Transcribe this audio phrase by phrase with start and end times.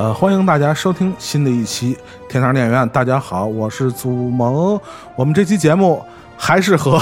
[0.00, 1.94] 呃，欢迎大家收听新的一期
[2.26, 2.82] 《天堂电影院》。
[2.88, 4.80] 大家好，我是祖萌。
[5.14, 6.02] 我们这期节目
[6.38, 6.98] 还是和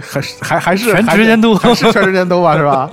[0.00, 2.90] 还是还还是全职监督还是全职监督吧，是吧？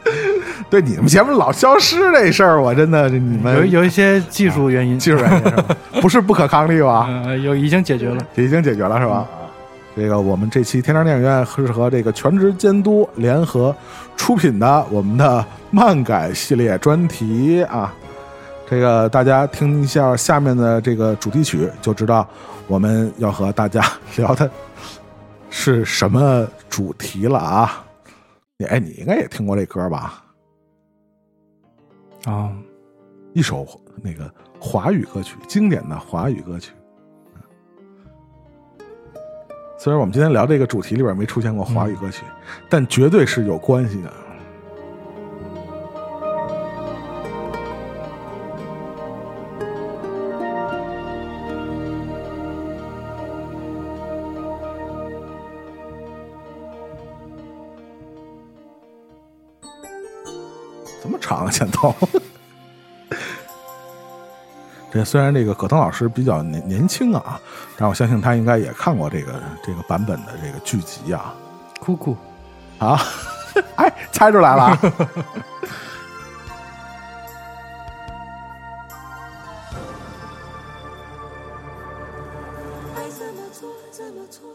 [0.68, 5.64] 对你们节目老消失这事儿，我真的你们有有一些技术原因，技术原因 是吧？
[6.02, 7.08] 不是不可抗力吧？
[7.24, 8.18] 呃，有已经解决了。
[8.34, 9.26] 已经解决了是吧？
[9.98, 13.74] 这个我们这期天堂电影院是和这个全职监督联合
[14.16, 17.92] 出品的我们的漫改系列专题啊。
[18.70, 22.24] 这个大家听一下下面的这个主题曲，就知道
[22.68, 23.84] 我们要和大家
[24.16, 24.48] 聊的
[25.50, 27.84] 是什么主题了啊！
[28.56, 30.22] 你哎，你应该也听过这歌吧？
[32.24, 32.52] 啊，
[33.32, 33.66] 一首
[34.00, 36.70] 那个华语歌曲，经典的华语歌曲。
[39.80, 42.24] 虽然我们今天聊这个主题里边没出现过华语歌曲，
[42.68, 44.12] 但绝对是有关系的。
[61.00, 61.94] 怎么长啊前头？
[64.90, 67.38] 这虽然这个葛腾老师比较年年轻啊，
[67.76, 71.34] 但我相信他应该也看过这个这个版本的这个剧集啊
[71.80, 72.16] 酷酷，
[72.78, 73.00] 啊！
[73.76, 74.78] 哎，猜出来了，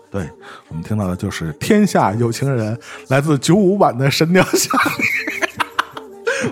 [0.09, 0.29] 对
[0.67, 2.75] 我们听到的就是《天下有情人》，
[3.07, 4.49] 来自九五版的《神雕侠
[4.97, 5.03] 侣》。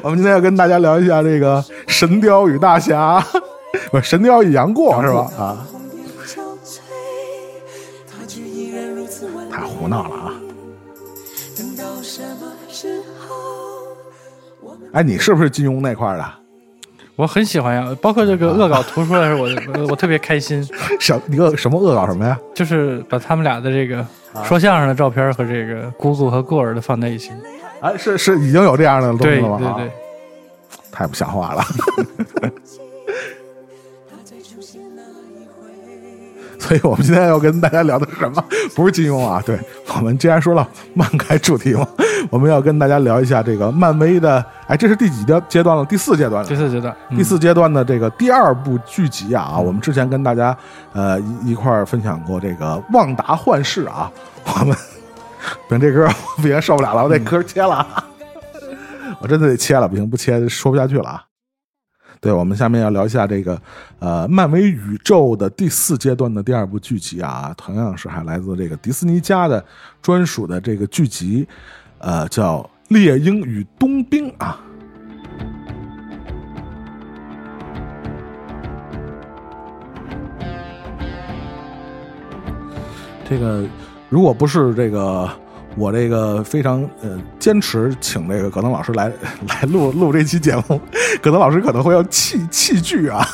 [0.04, 3.20] 我们今天要跟大家聊一下这个《神雕与大侠》，
[3.92, 5.30] 不是《神雕与杨过》是吧？
[5.38, 5.68] 啊，
[9.52, 10.34] 太胡闹了啊！
[14.94, 16.26] 哎，你是不是金庸那块儿的？
[17.18, 17.96] 我很喜欢呀。
[18.02, 19.50] 包括这个恶搞图出来的时候，我
[19.82, 20.66] 我我特别开心，
[21.00, 22.40] 什你恶什么恶搞什么呀？
[22.56, 24.06] 就是把他们俩的这个
[24.44, 27.32] 说相声的照片和这个姑姑和过儿的放在一起。
[27.82, 29.92] 哎，是是已经有这样的东西了对对，
[30.92, 31.64] 太不像话了。
[36.72, 38.42] 所以我们今天要跟大家聊的是什么？
[38.74, 39.60] 不是金庸啊，对
[39.94, 41.86] 我们既然说了漫改主题嘛，
[42.32, 45.84] 我们要跟大家聊一下这个漫威的，哎，这是第几阶阶段了？
[45.86, 46.48] 第四阶段了。
[46.48, 50.56] 第四阶段，嗯第四阶段的这个第二部剧集啊，我们之前跟大家
[50.94, 54.10] 呃一一块儿分享过这个《旺达幻视》啊，
[54.48, 54.74] 我们
[55.68, 56.08] 等这歌
[56.38, 58.06] 不行受不了了，我得歌切了，啊，
[59.20, 61.24] 我真的得切了，不行不切说不下去了啊。
[62.22, 63.60] 对，我们下面要聊一下这个
[63.98, 69.66] 呃漫威宇宙的第四阶段的第二部剧集啊，同样是还来自这个迪士尼家的
[70.04, 71.48] 专属的这个剧集，
[71.98, 72.60] 呃叫
[72.94, 74.62] 《猎鹰与冬兵》啊。
[83.28, 83.66] 这个
[84.10, 85.28] 如果不是这个
[85.76, 89.12] 我这个非常呃坚持请这个葛腾老师来
[89.48, 90.80] 来录录这期节目，
[91.22, 93.26] 葛腾老师可能会要弃弃剧啊，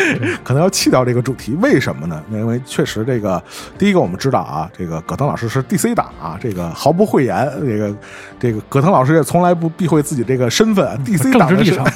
[0.44, 1.54] 可能要弃掉这个主题。
[1.60, 2.22] 为什么呢？
[2.30, 3.42] 因为确实这个
[3.78, 7.96] 第一个我们知道啊，这个葛腾老师是 DC 党啊，这个毫不讳言，这个
[8.38, 11.86] 这个葛腾老师也从来不避讳自己这个身份， DC 党的立场，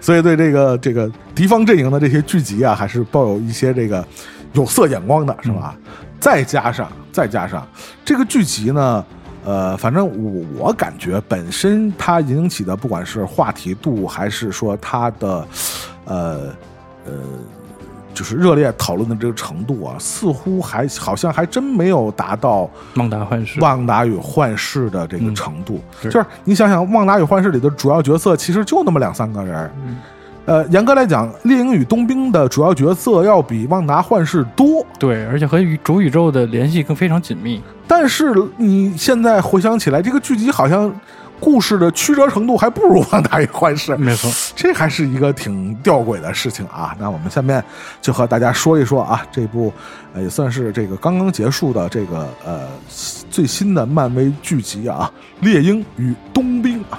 [0.00, 4.06] 所以对这个这个敌方阵营的这些剧集啊，还是抱有一些这个
[4.52, 5.74] 有色眼光的，是吧？
[6.20, 7.66] 再加上再加上
[8.04, 9.04] 这个剧集呢，
[9.44, 15.48] 呃，反正我我感觉本身它引起的不管是话题度，还是说它的
[16.04, 16.40] 呃
[17.06, 17.12] 呃。
[18.12, 25.80] 就是热烈讨论的这个程度啊，似乎还好像还真没有达到旺达幻视，旺达与幻视的这个程度。
[26.02, 29.70] 是就是你想想，旺达与幻视里的主要角色其实就那么两三个人。
[30.46, 34.84] 呃，严格来讲，猎鹰与冬兵的主要角色要比旺达幻视多。
[34.98, 37.62] 对，而且和宇主宇宙的联系更非常紧密。
[37.86, 40.92] 但是你现在回想起来，这个剧集好像
[41.38, 43.96] 故事的曲折程度还不如旺达与幻视。
[43.96, 46.96] 没错，这还是一个挺吊诡的事情啊。
[46.98, 47.62] 那我们下面
[48.00, 49.72] 就和大家说一说啊，这部
[50.14, 52.66] 呃也算是这个刚刚结束的这个呃
[53.30, 55.12] 最新的漫威剧集啊，
[55.44, 56.98] 《猎鹰与冬兵》啊。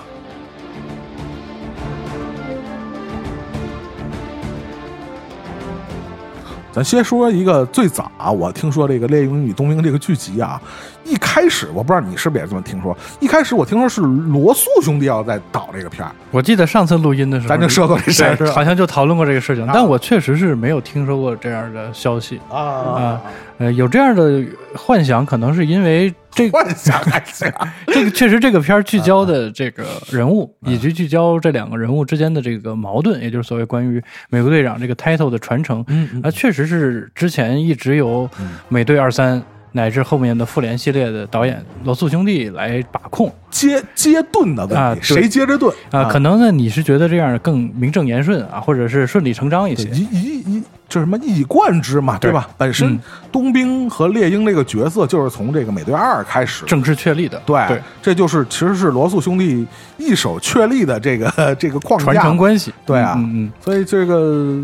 [6.72, 10.62] 咱先说一个最早啊，我听说这个《猎鹰与冬兵》这个剧集啊，
[11.04, 23.22] 一开始我不知道你是不是也这么听说，一开始我听说是罗素兄弟要在导这个片儿，我记得上次录音的时候，咱就说过这事儿是好像就讨论过这个事情，啊但我确实是没有听说过这样的消息啊啊。
[23.62, 24.44] 呃，有这样的
[24.74, 27.48] 幻想，可能是因为这个幻想还行，
[27.86, 38.28] 这个确实这个片儿聚焦的这个人物，嗯以及聚焦这两个人物之间的这个矛盾，也就是所谓关于美国队长这个 title 的传承，嗯啊，确实是之前一直由
[38.68, 39.40] 美队二三
[39.74, 46.06] 乃至后面的复联系列的导演罗素兄弟来把控接接盾的问题，啊谁接着盾啊。
[46.06, 52.30] 可能呢，你是觉得这样更名正言顺啊，或者是顺理成章一些对一一一这什么一以贯之嘛，对。
[52.32, 52.50] 吧？
[52.58, 53.00] 本身嗯。
[53.32, 57.82] 冬兵和猎鹰这个角色就是从这个美队二开始，正式确立的，对，对。
[58.02, 59.66] 这就是其实是罗素兄弟
[59.98, 62.06] 一手确立的这个这个框架。
[62.06, 63.14] 传承关系，对啊。
[63.18, 63.52] 嗯嗯。
[63.64, 64.62] 所以这个，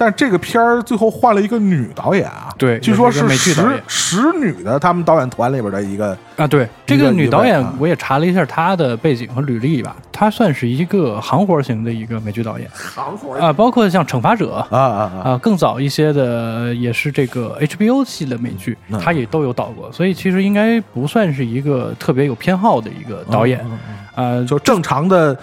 [0.00, 3.82] 但这个片儿最后换了一个女导演啊，对据说是十演。
[3.86, 15.22] 十女的他们导演团里边的一个，啊，对这个个女导演我也查了一下她的背景和履历吧，她算是一个行活型的一个美剧导演行活啊，包括像《惩罚者》啊啊啊！
[15.32, 23.78] 啊，更早一些的也是这个 HBO 系的美剧嗯，她也都有导过，所以其实应该不算是一个特别有偏好的一个导演嗯，
[24.16, 25.36] 嗯啊，就正常的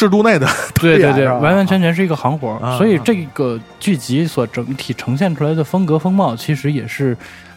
[0.00, 7.14] 制度内的对对对，完完全全是一个行活所以这个剧集所整体呈现出来的风格风貌，其实也是，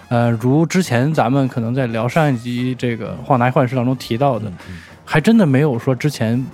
[0.10, 4.52] 呃，如之前咱们可能在聊上一集这个《晃达幻视》当中提到的，
[5.06, 6.46] 还真的没有说之前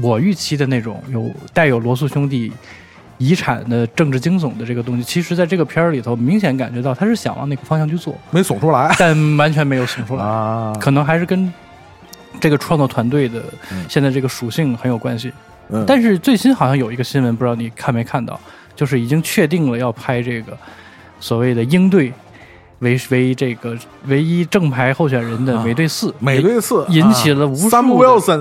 [0.00, 2.52] 我预期的那种有带有罗素兄弟
[3.18, 5.02] 遗产的政治惊悚的这个东西。
[5.02, 8.94] 其实，在这个片儿里头，明显感觉到他是想往那个方向去做，没怂出来。
[8.96, 11.52] 但完全没有耸出来，啊，可能还是跟
[12.42, 13.40] 这个创作团队的
[13.70, 15.32] 嗯现在这个属性很有关系。
[15.70, 18.38] 嗯但是最新好像有一个新闻，不知道你看没看到，
[18.76, 20.58] 就是已经确定了要拍这个
[21.20, 22.12] 所谓的鹰队
[22.80, 27.70] 为为这个唯一正牌候选人的啊美队四，美队四引起了无数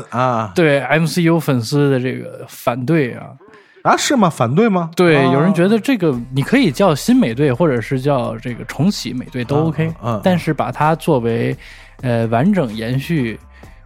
[0.09, 3.27] 啊对 MCU 粉丝的这个反对啊。
[3.83, 4.29] 啊是吗？
[4.29, 4.91] 反对吗？
[4.95, 11.55] 对，啊有人觉得这个你可以叫新美队，或者是叫这个重启美队都啊 OK，、但是把它作为
[12.01, 13.39] 呃完整延续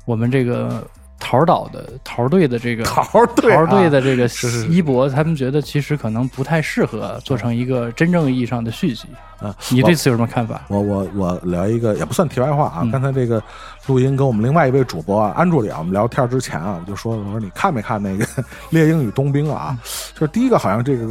[0.06, 0.88] 我们这个
[1.20, 9.08] 桃岛的桃队的这个桃儿队啊桃队的这个是是是衣钵，他们觉得其实可能不太适合做成一个真正意义上的续集。
[9.40, 10.62] 啊，你对此有什么看法？
[10.70, 13.42] 我我我聊一个也不算题外话啊，嗯刚才这个
[13.86, 18.26] 录音跟我们另外一位主播啊安助理啊，我们聊天之前啊，我就说我说你看没看那个
[18.70, 19.78] 《猎鹰与冬兵》啊？
[20.14, 21.08] 就是第一个好像这个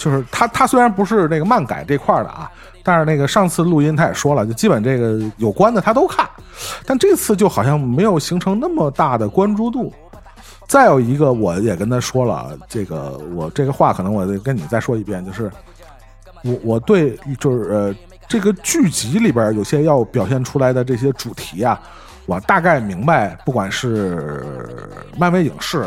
[0.00, 2.50] 就是他他虽然不是那个漫改这块儿的啊，
[2.82, 6.26] 但是那个上次录音他也说了，就基本这个有关的他都看，
[6.86, 9.92] 但这次就好像没有形成那么大的关注度。
[10.66, 15.50] 再有一个，我也跟他说了，这个我这个话可能我得跟你再说一遍，就是
[16.42, 17.94] 我我对就是呃
[18.26, 21.78] 这个剧集里边有些要表现出来的这些主题啊，
[22.24, 24.66] 我大概明白，不管是
[25.18, 25.84] 漫威影视。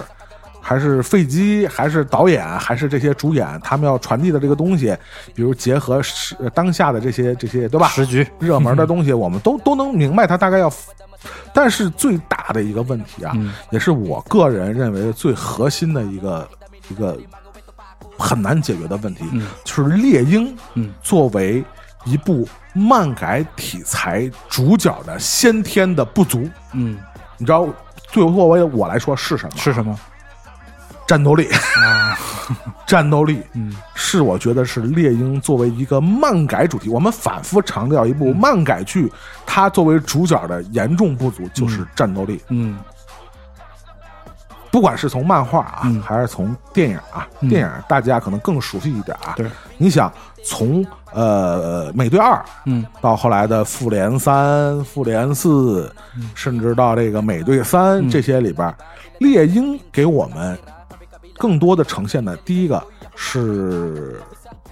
[0.63, 4.97] 还是飞机，还是导演，还是这些主演，他们要传递的这个东西，
[5.35, 7.89] 比如结合时当下的这些这些，对吧？
[7.89, 10.71] 时局，热门的 东西，我们都都能明白它大概要。
[11.53, 16.49] 但是最大的一个问题啊，嗯也是我个人认为最核心的一个
[16.89, 17.17] 一个
[18.17, 21.63] 很难解决的问题，嗯就是猎鹰嗯作为
[22.03, 26.97] 一部漫改题材主角的先天的不足，嗯，
[27.37, 27.65] 你知道，
[28.11, 29.55] 对作为我来说是什么？
[29.55, 29.97] 是什么
[31.07, 32.17] 战斗力，啊？
[32.87, 33.41] 战斗力。
[33.53, 39.11] 嗯是我觉得是猎鹰作为一个漫改主题，我们反复强调一部漫改剧，
[39.45, 42.41] 它作为主角的严重不足就是战斗力。
[42.49, 42.77] 嗯
[44.69, 49.33] 不管是从漫画啊，嗯还是从电影啊，嗯电影大家可能更熟悉一点啊。
[49.35, 50.11] 对，你想
[50.43, 55.93] 从呃美队二嗯到后来的复联三、复联四，
[56.35, 58.75] 甚至到这个美队三嗯这些里边，
[59.19, 60.57] 猎鹰给我们
[61.37, 62.81] 更多的呈现的，第一个
[63.15, 64.21] 是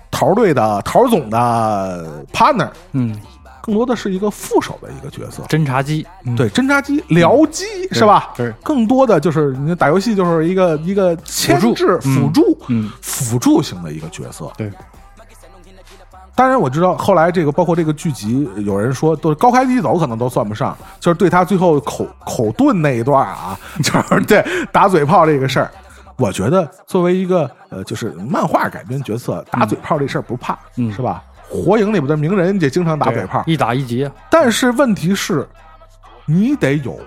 [0.09, 3.19] 桃队的桃总的 partner，嗯，
[3.61, 5.43] 更多的是一个副手的一个角色。
[5.43, 8.31] 侦察机，嗯对，侦察机、僚机是吧？
[8.35, 14.51] 对，更多的就是你打游戏就是一个一个牵制、嗯辅助、嗯辅助型的一个角色。
[14.57, 14.71] 对，
[16.35, 25.71] 当然我知道后来这个包括这个剧集，有人说都是高开低走，可能都算不上，就是对他最后口口遁那一段啊， 就是对打嘴炮这个事儿。
[26.21, 31.23] 我觉得作为一个呃，就是漫画改编角色，打嘴炮这事儿不怕，嗯是吧？
[31.49, 34.11] 火影里边的鸣人也经常打嘴炮，一打一急啊。
[34.29, 35.47] 但是问题是，
[36.25, 36.99] 你得有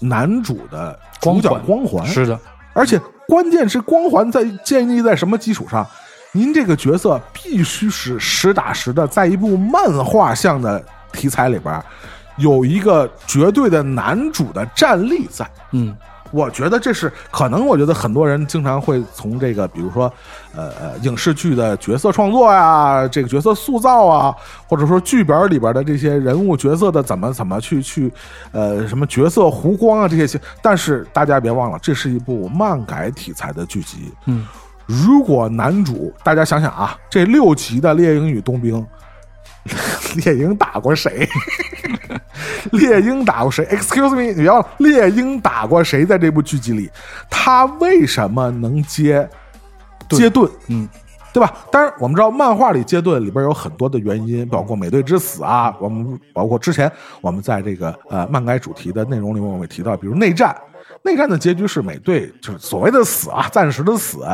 [0.00, 2.40] 男主的主角光环，是的，
[2.72, 5.86] 而且关键是光环在建立在什么基础上？
[6.32, 10.82] 您这个角色必须是实打实的，在一部漫画向的
[11.12, 11.78] 题材里边，
[12.38, 15.46] 有一个绝对的男主的战力在。
[15.72, 15.94] 嗯
[16.32, 20.12] 我觉得这是可能，我觉得很多人经常会从这个，比如说，
[20.56, 24.34] 呃呃，影视剧的角色创作呀，这个角色塑造啊，
[24.66, 28.12] 或者说剧本里边的这些人物角色的怎么怎么去去，
[28.50, 34.10] 呃，什么角色弧光啊这些，但是大家别忘了，这是一部漫改题材的剧集。
[34.26, 34.46] 嗯，
[34.86, 38.80] 如果男主，大家想想啊，这六集的《猎鹰与冬兵》，
[40.24, 41.28] 猎鹰打过谁？
[42.72, 46.04] 猎鹰打过谁？Excuse me，你别忘了，猎鹰打过谁？
[46.04, 46.90] 在这部剧集里，
[47.30, 49.28] 他为什么能接
[50.10, 50.50] 接盾？
[50.68, 50.88] 嗯，
[51.32, 51.52] 对吧？
[51.70, 56.90] 当然，我们知道漫画里接盾里边有很多的原因，包括美队之死啊，我们包括之前
[57.20, 60.54] 我们在这个呃漫改主题的内容里面我们也提到，比如内战，
[61.04, 64.24] 内战的结局是美队就是所谓的死啊，暂时的死，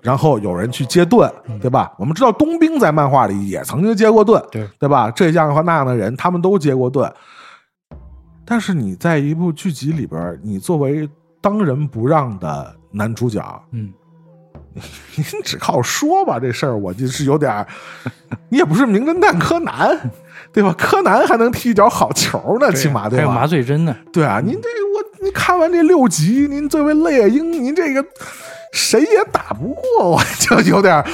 [0.00, 1.92] 然后有人去接盾，对吧？
[1.98, 5.10] 我们知道冬兵在漫画里也曾经接过盾，对对吧？
[5.10, 7.12] 这样和那样的人，他们都接过盾。
[8.46, 11.08] 但是你在一部剧集里边，你作为
[11.40, 13.92] 当仁不让的男主角，嗯，
[15.16, 17.66] 你只靠说吧，这事儿我就是有点儿，
[18.48, 20.10] 你也不是名侦探柯南，
[20.52, 20.74] 对吧？
[20.76, 23.26] 柯南还能踢一脚好球呢，起码对吧？
[23.26, 24.68] 还有麻醉针呢，对啊，您这
[25.24, 28.04] 你看完这六集，您作为猎鹰，您这个
[28.72, 31.06] 谁也打不过，我就有点儿。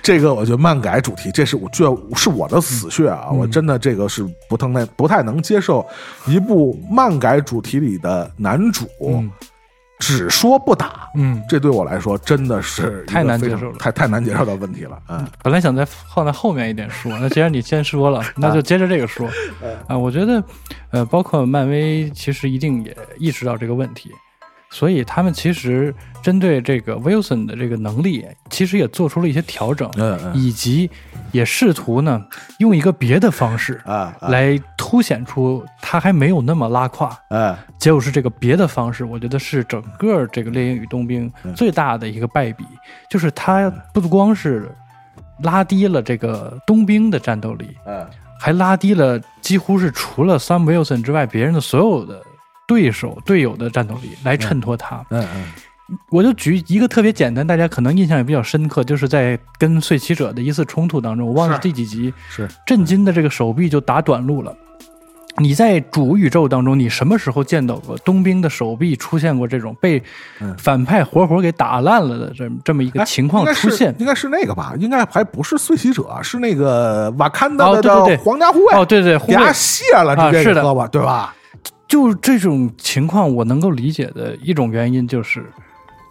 [0.00, 1.84] 这个我觉得漫改主题，这是我这
[2.16, 3.28] 是我的死穴啊！
[3.30, 5.86] 我真的这个是不太不太能接受
[6.26, 8.86] 一部漫改主题里的男主
[9.98, 14.98] 只说不打，嗯，这对我来说真的是太难接受了太太难接受的问题了。
[15.08, 19.28] 嗯，本来想再放在后面一点说，那既然你先说了， 那就接着这个说。
[19.86, 20.42] 啊，我觉得，
[20.90, 24.10] 呃，包括漫威其实一定也意识到这个问题，
[24.70, 30.32] 所以他们其实针对这个 Wilson 的这个能力，其实也做出了一些调整，嗯嗯。
[30.34, 30.90] 以及
[31.32, 32.22] 也试图呢
[32.58, 34.28] 用一个别的方式啊啊。
[34.28, 37.18] 来凸显出他还没有那么拉胯。
[37.30, 42.64] 嗯，结果是这个别的方式，我觉得是整个这个《猎鹰与冬兵》最大的一个败笔，
[43.08, 44.70] 就是他不光是
[45.42, 48.06] 拉低了这个冬兵的战斗力，嗯。
[48.40, 52.22] 还拉低了几乎是除了 Sam Wilson 之外别人的所有的
[52.68, 55.04] 对手队友的战斗力来衬托他。
[55.10, 55.44] 嗯嗯
[56.10, 64.54] 我就举一个特别简单，大家可能印象也比较深刻，就是在跟碎骑者的一次冲突当中，我忘了是第几集，是震惊的这个手臂就打短路了。
[65.38, 70.02] 你在主宇宙当中，你什么时候见到过冬兵的手臂出现过这种被
[70.40, 73.94] 嗯反派活活给打烂了的这这么一个哎情况出现？
[73.98, 74.74] 应该是那个吧？
[74.78, 81.34] 应该还不是碎骑者，是那个瓦坎达的哦对对对皇家护卫哦，对对，给他护卫卸了，啊是的对吧？
[81.88, 85.50] 就这种情况，我能够理解的一种原因就是，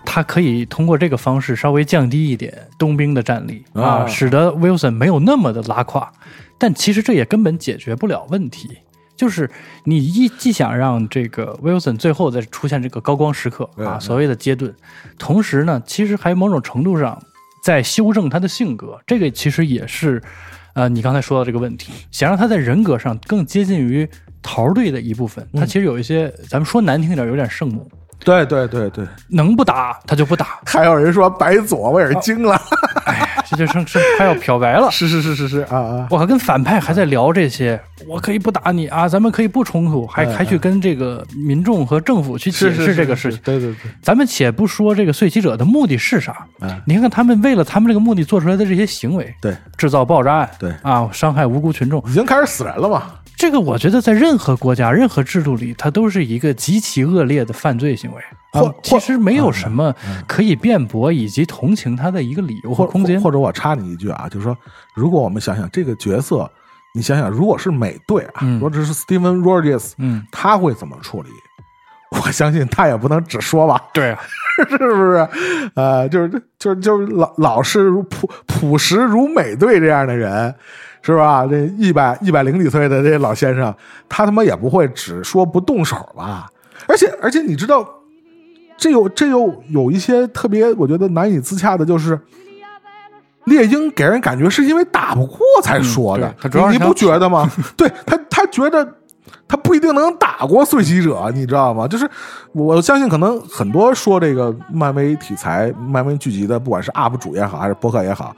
[0.04, 6.12] 他可以通过这个方式稍微降低一点冬兵的战力啊，啊使得 Wilson 没有那么的拉胯。
[6.58, 8.80] 但其实这也根本解决不了问题。
[9.16, 9.50] 就是
[9.84, 14.76] 你一既想让这个 Wilson 最后再出现这个高光时刻啊，所谓的接盾，
[15.18, 17.20] 同时呢，其实还某种程度上
[17.64, 20.22] 在修正他的性格，这个其实也是，
[20.74, 24.08] 呃，你刚才说到这个问题，想让他在人格上更接近于
[24.48, 27.86] 桃队的一部分，他其实有一些，咱们说难听一点，有点圣母，
[28.24, 32.58] 对对对对，能不打他就不打，还有人说白左，我也是惊了。
[33.06, 34.90] 哎，这就剩剩快要漂白了。
[34.92, 36.08] 是是是是是啊啊！
[36.10, 43.40] 我还跟反派还在聊这些，我可以不打你啊，咱们可以不冲突，还嗯还去跟这个民众和政府去解释这个事情。
[43.46, 53.04] 对对对，咱们且不说这个碎骑者的目的是啥，嗯你看看他们为了他们这个目的做出来的这些行为，对，制造爆炸案，对啊，伤害无辜群众，已经开始死人了嘛？
[53.38, 58.76] 这个我觉得在任何国家、任何制度里，它都是一个极其恶劣的犯罪行为啊或。
[58.82, 59.94] 其实没有什么
[60.28, 63.26] 可以辩驳以及同情他的一个理由和或空间或。
[63.26, 64.58] 或者我插你一句啊，就是说，
[64.96, 66.52] 如果我们想想这个角色，
[66.96, 71.30] 你想想，如果是美队啊，嗯如果这是 Steven Rogers，嗯，他会怎么处理？
[72.12, 74.20] 我相信他也不能只说吧，对啊，
[74.70, 75.28] 是不是？
[75.76, 80.54] 呃，就是就是就是老老实如朴朴实如美队这样的人，
[81.02, 81.46] 是吧？
[81.46, 83.74] 这一百一百零几岁的这老先生，
[84.08, 86.50] 他他妈也不会只说不动手吧？
[86.88, 87.86] 而且而且你知道，
[88.78, 92.18] 这有这又有一些特别，我觉得难以自洽的，就是
[93.46, 97.50] 猎鹰给人感觉是因为打不过才说的嗯，他主要是想你你不觉得吗？
[97.76, 98.96] 对他他觉得。
[99.48, 101.88] 他不一定能打过碎机者，你知道吗？
[101.88, 102.10] 就是
[102.52, 108.36] 我相信，可能很多说这个漫威题材、漫威剧集的，不管是 UP 主也好，还是博客也好，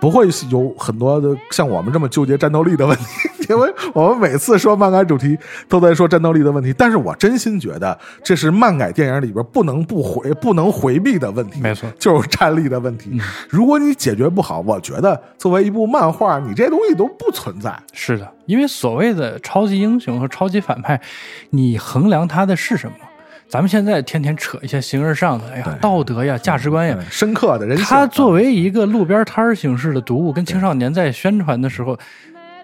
[0.00, 3.04] 不会有很多的像我们这么纠结战斗力的问题，
[3.48, 5.36] 因为我们每次说漫改主题
[5.68, 6.72] 都在说战斗力的问题。
[6.76, 13.20] 但是我真心觉得这是漫改电影里边不能不回、不能回避的问题，没错就是战力的问题。
[13.48, 17.74] 如果你解决不好，我觉得作为一部漫画，你这些东西都不存在。
[17.92, 21.00] 是的，因为所谓的超级英雄和超级反派，
[21.50, 22.96] 你衡量他的是什么？
[23.48, 27.86] 咱们现在天天扯一些形而上的，哎呀，道德呀、价值观呀，深刻的人性。
[27.86, 31.96] 它作为一个路边摊儿形式的读物，跟青少年在宣传的时候，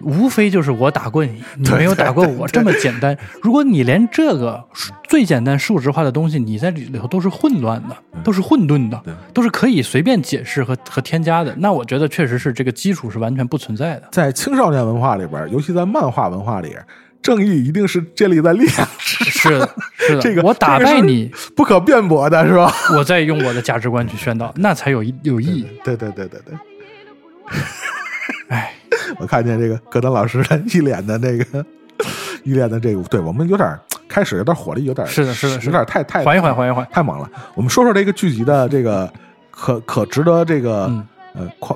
[0.01, 3.17] 无非就是我打过你， 你没有打过我这么简单。
[3.41, 4.61] 如果你连这个
[5.07, 9.01] 最简单数值化的东西，你在里头都是混乱的，都是混沌的，
[9.33, 14.03] 都是可以随便解释和和添加的，那我觉得确实是这个基础是完全不存在的。
[14.11, 16.75] 在青少年文化里边，尤其在漫画文化里，
[17.23, 19.51] 正义一定是建立在力量之上。
[19.51, 22.71] 是的， 是的，这个我打败你，不可辩驳的，是吧？
[22.95, 25.65] 我在用我的价值观去宣导，那才有意有意义。
[25.83, 26.53] 对对对对对。
[28.49, 28.73] 哎，
[29.17, 31.65] 我看见这个戈登老师的一脸的那个
[32.43, 36.85] 一脸的这个，对我们有点开始有点火力，有点是的是的是的有点太太缓一缓，缓一缓。
[36.91, 37.29] 太猛了。
[37.55, 39.11] 我们说说这个剧集的这个
[39.49, 41.75] 可可值得这个、嗯呃夸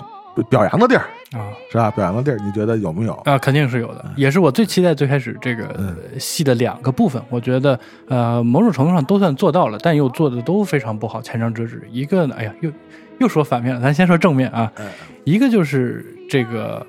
[0.51, 1.91] 表扬的地儿，啊是吧？
[1.91, 3.13] 表扬的地儿，你觉得有没有？
[3.25, 11.86] 啊，肯定是有的，也是我最期待最开始这个戏的两个部分，我觉得呃某种程度上都算做到了，但又做的都非常不好，前程折纸。
[11.91, 12.72] 一个呢，哎呀，又
[13.19, 14.86] 又说反面了，咱先说正面啊，嗯
[15.25, 16.86] 一个就是这个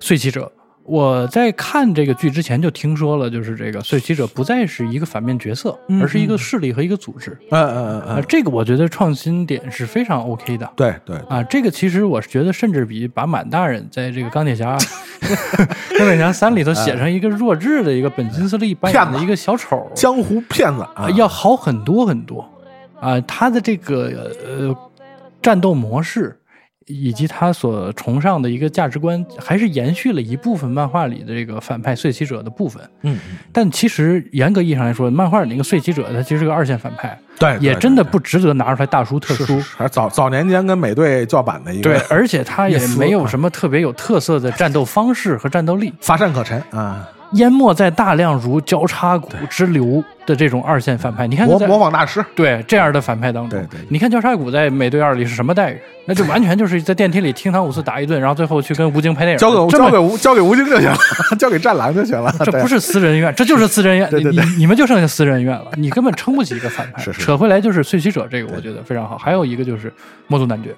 [0.00, 0.50] 碎棋者。
[0.88, 7.36] 我在看这个剧之前就听说了，就是这个碎骑者不再是一个反面角色，嗯而是一个势力和一个组织。
[7.50, 10.68] 嗯嗯嗯这个我觉得创新点是非常 OK 的。
[10.74, 14.78] 对对，啊，这个其实我是觉得，甚至比把满大人在这个钢铁侠
[15.98, 22.48] 钢铁侠三里头写成一个弱智的一个本金斯利扮演的一个小丑江湖骗子要好很多很多
[22.98, 23.20] 啊。
[23.20, 24.74] 他的这个呃
[25.42, 26.34] 战斗模式
[26.88, 32.82] 以及他所崇尚的一个价值观，还是延续了一部分漫画里的这个反派碎骑者的部分。
[33.02, 33.18] 嗯，
[33.52, 39.60] 但其实严格意义上来说，漫画里那个碎骑者他其实是个二线反派，对，也对对真的不值得拿出来大书特书。
[39.90, 51.26] 早早年间跟美队叫板的一个对，而且他也没有什么特别有特色的战斗方式和战斗力，乏善可陈啊，淹没在大量如交叉骨之流的这种二线反派。
[51.26, 55.78] 你看模在模仿大师，对这样的反派当中，对对你看交叉骨在美队二里是什么待遇？
[56.06, 59.38] 那就完全就是在电梯里听唐五四打一顿，然后最后去跟吴京拍电影。
[59.38, 60.96] 交给交给吴交给吴京就行了，
[61.38, 62.34] 交给战狼就行了。
[62.44, 64.08] 这不是私人院，这就是私人院。
[64.10, 67.02] 对对对你你你们就剩下私人院了，你根本撑不起一个反派。
[67.02, 69.18] 是是扯回来就是碎骑者这个，我觉得非常好。
[69.18, 69.92] 还有一个就是
[70.28, 70.74] 魔族男爵，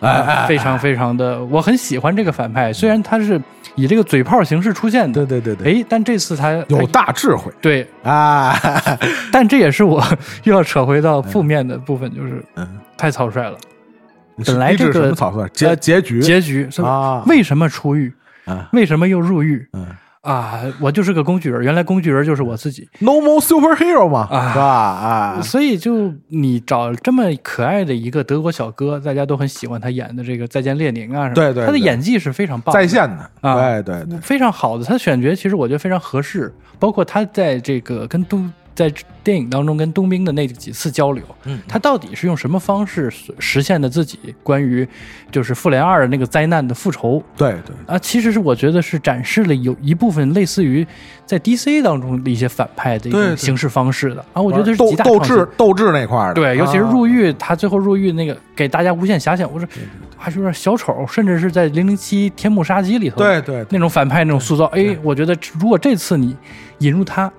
[0.00, 3.38] 哎哎，非常非常的，我很喜欢这个反派，虽然他是
[3.76, 8.54] 以这个嘴炮形式出现的，对对对对，哎，但这次他有大智慧对，啊，
[9.32, 10.02] 但这也是我
[10.44, 13.56] 又要扯回到负面的部分，就是嗯，太草率了。
[14.46, 15.48] 本来这个草率？
[15.52, 17.22] 结呃结局结局啊。
[17.26, 18.12] 为什么出狱？
[18.44, 18.68] 啊。
[18.72, 19.66] 为什么又入狱？
[19.72, 19.86] 嗯
[20.24, 22.88] 啊，我就是个工具人，原来工具人就是我自己。
[22.98, 24.64] ，No more superhero 嘛，啊是吧？
[24.64, 34.84] 啊，所以就你找这么可爱的一个德国小哥，大家都很喜欢他演的这个《再见列宁》啊什么，他的对他的演技是非常棒的，在线的，啊对对对，非常好的。
[34.84, 44.86] 他的选角其实我觉得非常合适，包括他在这个跟冬在电影当中跟冬兵的那几次交流，嗯他到底是用什么方式实现的自己关于
[45.30, 47.98] 就是复联二那个灾难的复仇对对，啊？
[47.98, 50.86] 其实是我觉得是展示了有一部分类似于
[51.24, 56.90] 在 DC 当中的一些反派的一种行事方式的啊，我觉得是斗斗极大创新志斗志那块儿的，对，尤其是啊。
[56.90, 59.66] 入狱，他最后入狱那个给大家无限遐想，我说
[60.16, 63.66] 还是有点小丑，甚至是在零零七天幕杀机里头，对对对。
[63.70, 66.36] 那种反派那种塑造，哎，我觉得如果这次你
[66.78, 67.32] 引入他，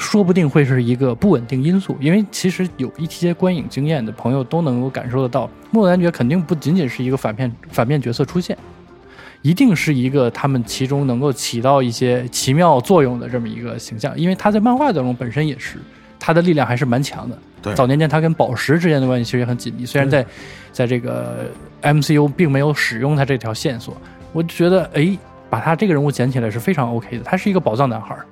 [0.00, 8.56] 说不定会是一个不稳定因素，因为其实有一些观影经验的朋友都能够感受得到，莫兰爵肯定不仅仅是一个反面反面角色出现。
[9.42, 15.76] 一定是一个他们其中能够起到一些奇妙作用的这么一个形象，因为他在漫画当中本身也是，
[16.18, 17.38] 他的力量还是蛮强的。
[17.60, 20.24] 对早年间他跟宝石之间的关系其实也很紧密，虽然在
[20.72, 21.50] 在这个
[21.82, 23.94] MCU 并没有使用他这条线索，
[24.32, 25.14] 我就觉得哎，
[25.50, 28.24] 把他这个人物捡起来是非常 OK 的，他是一个宝藏男孩儿。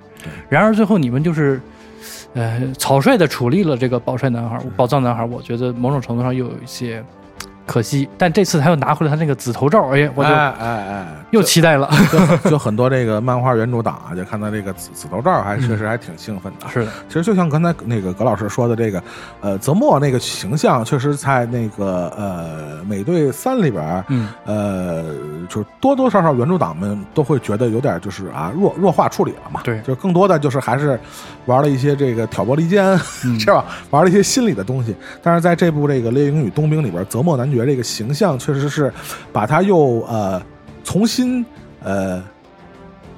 [0.49, 1.61] 然而最后你们就是，
[2.35, 7.05] 呃，草率的处理了这个宝帅男孩、宝藏男孩，我觉得某种程度上又有一些
[7.69, 8.09] 可惜。
[8.17, 11.89] 但这次他又拿回了他那个紫头罩，哎，我就哎哎哎，又期待了。
[12.11, 16.67] 就 就很多这个漫画原著党啊，就看到这个紫紫头罩，还确实还挺兴奋的。
[16.69, 19.03] 是的，其实就像刚才那个葛老师说的，这个
[19.43, 25.05] 呃泽莫那个形象，确实在那个呃美队三里边，嗯，呃，
[25.49, 30.99] 就是多多少少原著党们都会觉得有点就是啊弱弱化处理了嘛，对就更多的就是还是
[31.45, 32.85] 玩了一些这个挑拨离间，
[33.25, 33.65] 嗯 是吧？
[33.91, 34.95] 玩了一些心理的东西。
[35.23, 38.93] 但是在这部这个《猎鹰与冬兵》里边，泽莫男爵这个形象确实是
[39.33, 40.43] 把他又呃
[40.85, 41.45] 重新
[41.83, 42.23] 呃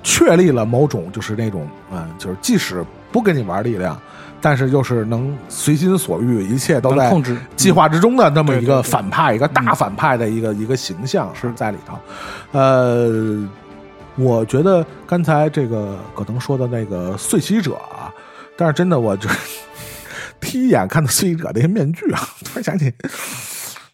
[0.02, 4.00] 确立了某种就是那种嗯、呃就是即使不跟你玩力量，
[4.40, 11.98] 但是又是能随心所欲，一切都在控制计划之中的那么一个反派，一个大反派的一个一个形象是在里头。
[12.52, 13.48] 呃，
[14.16, 18.14] 我觉得刚才这个葛腾说的那个碎骑者啊
[18.56, 19.28] 但是真的，我就
[20.38, 22.92] 第一眼看到碎记者那些面具啊，突然想起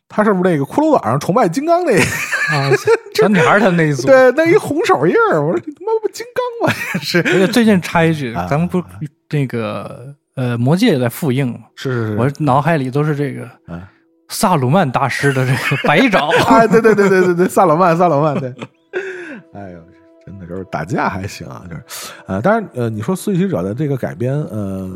[0.09, 2.71] 他是不是那个骷髅岛上崇拜金刚那啊，
[3.15, 4.07] 小女孩她那一组。
[4.07, 5.43] 对那一红手印儿？
[5.45, 6.25] 我说他妈不金
[6.61, 6.75] 刚吗？
[6.95, 8.83] 这是而且最近插一句，啊咱们不
[9.31, 13.83] 那个呃，魔戒也在复映嘛，是是是，我脑海里都是这个嗯
[14.29, 16.29] 萨鲁曼大师的这个白爪。
[16.49, 18.55] 哎， 对对对对对对，萨鲁曼萨鲁曼对，
[19.55, 19.79] 哎呦。
[20.27, 21.83] 真的就是打架还行啊，就是，
[22.27, 24.91] 呃，当然，呃，你说《碎骑者》的这个改编，呃，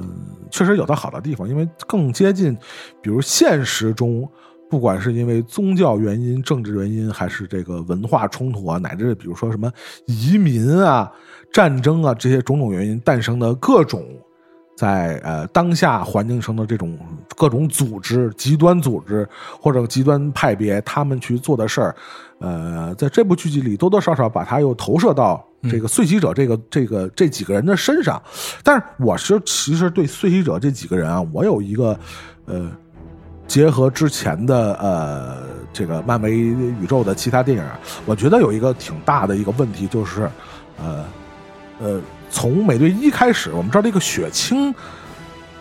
[0.50, 2.52] 确实有它好的地方，因为更接近，
[3.00, 4.28] 比如现实中，
[4.70, 9.70] 不管是因为宗教原因、政治原因，还是这个文化冲突啊，乃至比如说什么
[10.06, 11.12] 移民啊、
[11.52, 14.02] 战争啊这些种种原因诞生的各种。
[14.76, 16.98] 在呃当下环境中的这种
[17.36, 19.28] 各种组织、极端组织
[19.60, 21.94] 或者极端派别，他们去做的事儿，
[22.38, 28.22] 呃，在这部剧集里多多少少把它又投射到这个碎骑者这个、这个这几个人的身上。
[28.64, 32.00] 但是我是其实对碎骑者这几个人啊，我有一个
[32.46, 32.72] 呃，
[33.50, 35.38] 结合之前的呃
[35.72, 40.30] 这个漫威宇宙的其他电影啊，我觉得有一个挺大的一个问题就是，
[40.78, 41.04] 呃
[41.80, 42.00] 呃。
[42.32, 44.72] 从美队一开始，我们知道这个血清，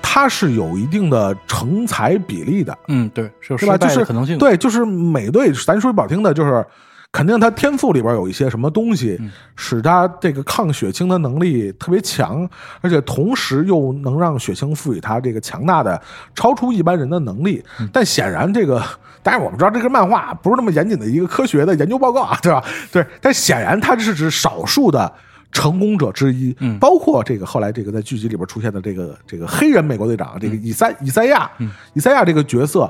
[0.03, 4.37] 它是有一定的成才比例的，嗯，对，是有失败的可能性。
[4.37, 6.63] 对，就是美队，咱说句不好听的，就是
[7.11, 12.47] 肯定他天赋里边有一些什么东西，嗯使他这个抗血清的能力特别强，
[12.81, 15.99] 而且同时又能让血清赋予他这个强大的、
[16.35, 17.63] 超出一般人的能力。
[17.79, 18.83] 嗯但显然，这个
[19.23, 22.63] 当然我们知道这个漫画不是那么严谨的一个科学的研究报告啊，对吧？
[22.91, 25.11] 对，但显然它是指少数的。
[25.51, 32.87] 成功者之一，嗯包括这个后来这个在剧集里边出现的这个这个黑人美国队长，这个以赛以赛亚，嗯以赛亚这个角色，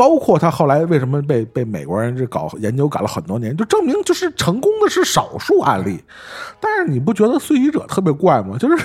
[0.00, 6.02] 包括他后来为什么被被美国人这搞研究搞了很多年，就证明就是成功的是少数案例。
[6.58, 8.56] 但是你不觉得碎骑者特别怪吗？
[8.58, 8.82] 就是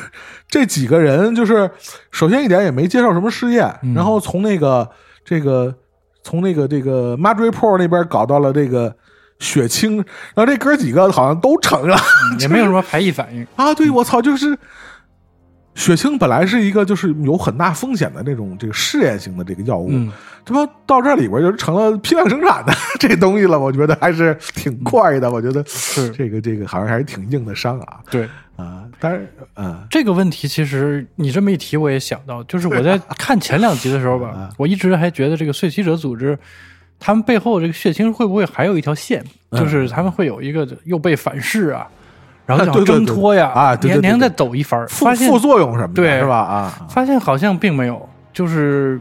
[0.50, 1.72] 这几个人，就是
[2.12, 4.90] 首先一点也没接受什么试验，嗯然后从那个
[5.24, 5.74] 这个
[6.22, 8.94] 从那个这个 Madripoor 那边搞到了这个
[9.40, 11.98] 血清，然后这哥几个好像都成了。
[12.42, 13.48] 也没有什么排异反应。
[13.56, 14.58] 啊，对，我操，就是
[15.76, 20.12] 血清本来是一个就是有很大风险的那种这个试验性的这个药物，嗯，
[20.46, 25.30] 他妈到这里边就成了批量生产的 这东西了，我觉得还是挺快的。
[25.30, 28.86] 我觉得是这个这个好像还是挺硬的伤啊对啊！
[29.00, 36.38] 但是啊这个问题，其实你这么一提，我也想到，就是我在 看前两集的时候吧啊，我一直还觉得这个碎骑者组织。
[36.98, 39.22] 他们背后这个血清会不会还有一条线？
[39.50, 41.86] 嗯就是他们会有一个又被反噬啊，
[42.46, 46.38] 然后啊想 挣脱呀，啊对对对连连再走一番儿，副发现副作用什么的，对是吧？
[46.38, 49.00] 啊，发现好像并没有，就是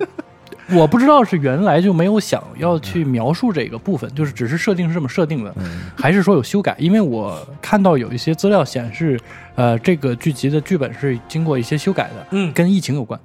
[0.70, 5.82] 我不知道是原来就没有想要去描述这个部分，就是只是设定是这么设定的，嗯。
[5.96, 6.74] 还是说有修改？
[6.78, 9.20] 因为我看到有一些资料显示，
[9.56, 13.18] 呃，这个剧集的剧本是经过一些修改的，嗯跟疫情有关。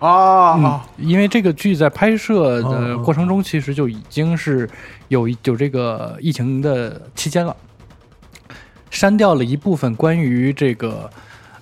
[0.00, 4.68] 啊嗯啊，因为这个剧在拍摄的哦过程中，其实就已经是
[5.08, 7.56] 有有这个疫情的期间了，
[8.90, 11.10] 删掉了一部分关于这个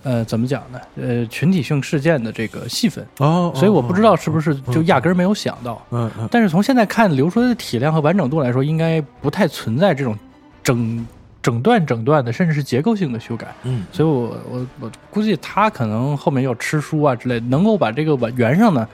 [0.02, 0.80] 呃怎么讲呢？
[0.96, 5.80] 呃，群体性事件的这个戏份，哦，所以我不知道是不是就压根儿没有想到。
[5.90, 10.18] 嗯嗯但是从现在看流出来的体量和完整度来说，应该不太存在这种
[10.62, 11.06] 整
[11.40, 13.54] 整段整段的，甚至是结构性的修改。
[13.64, 18.86] 嗯所以我我我估计他可能后面要吃书啊之类，能够把这个完圆上呢，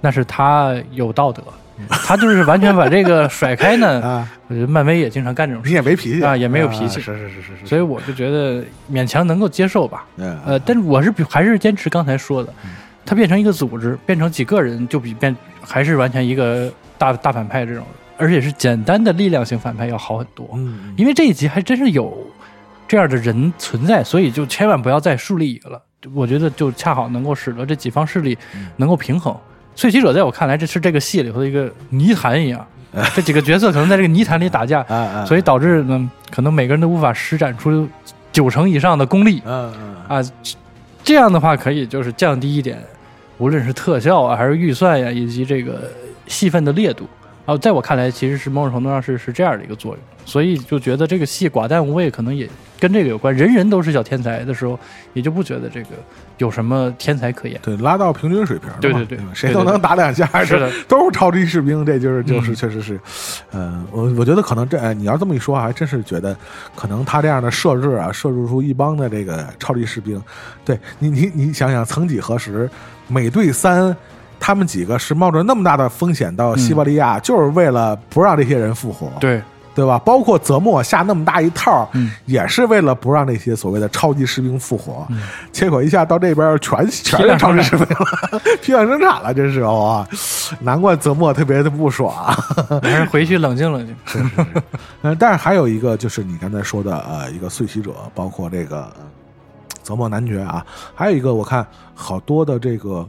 [0.00, 1.42] 那是他有道德。
[1.90, 6.24] 他就是完全把这个甩开呢， 啊，我觉得漫威也经常干这种你事，也没脾气。
[6.24, 7.00] 啊也没有脾气。
[7.00, 10.04] 是是是是是，所以我就觉得勉强能够接受吧。
[10.16, 10.38] 嗯。
[10.46, 12.52] 呃，但是我是比还是坚持刚才说的，
[13.04, 17.84] 他变成一个组织，变成几个人，就比变还是完全一个大大反派这种，
[18.16, 20.48] 而且是简单的力量型反派要好很多。
[20.54, 22.26] 嗯因为这一集还真是有
[22.86, 25.80] 这样的人存在，所以就千万不要再树立一个了。
[26.14, 28.36] 我觉得就恰好能够使得这几方势力
[28.76, 29.34] 能够平衡。
[29.74, 32.66] 碎骑者在我看来，这是这个戏里头的一个泥潭一样，
[33.14, 34.84] 这几个角色可能在这个泥潭里打架，
[35.26, 37.88] 所以导致呢，可能每个人都无法施展出
[38.30, 40.22] 九成以上的功力啊。
[41.02, 42.78] 这样的话，可以就是降低一点，
[43.38, 45.90] 无论是特效啊，还是预算呀、以及这个
[46.26, 47.08] 戏份的烈度。
[47.44, 53.34] 啊，在我看来，其实是某种程度上是是这样的一个作用，所以就觉得这个戏寡淡无味，可能也跟这个有关。
[53.34, 54.78] 人人都是小天才的时候，
[55.14, 55.88] 也就不觉得这个
[56.38, 57.58] 有什么天才可言。
[57.62, 63.00] 对，拉到平均水平，对对对谁都能打两下，是的，都是超级士兵，这就是就是嗯确实是，
[63.50, 66.36] 呃，我我觉得可能这哎你要这么一说，还真是觉得
[66.76, 70.22] 可能他这样的设置啊，设置出一帮的这个超级士兵，
[70.64, 72.70] 对你你你想想，曾几何时，
[73.08, 73.96] 美队三。
[74.44, 79.08] 他们几个是冒着那么大的风险到西伯利亚，就是为了不让这些人复活。
[79.20, 79.40] 对，
[79.74, 79.98] 对吧？
[79.98, 85.06] 包括泽莫下那么大一套，嗯也是为了不让那些所谓的超级士兵复活。
[85.50, 90.06] 结果一下到这边全全是超级士兵了， 批量生产了，真是啊！
[90.60, 92.12] 难怪泽莫特别的不爽。
[92.82, 93.96] 还是回去冷静冷静。
[95.02, 98.92] 嗯，但是还有一个就是你刚才说的呃，一个碎骑者，包括这个呃
[99.82, 103.08] 泽莫男爵啊，还有一个我看好多的这个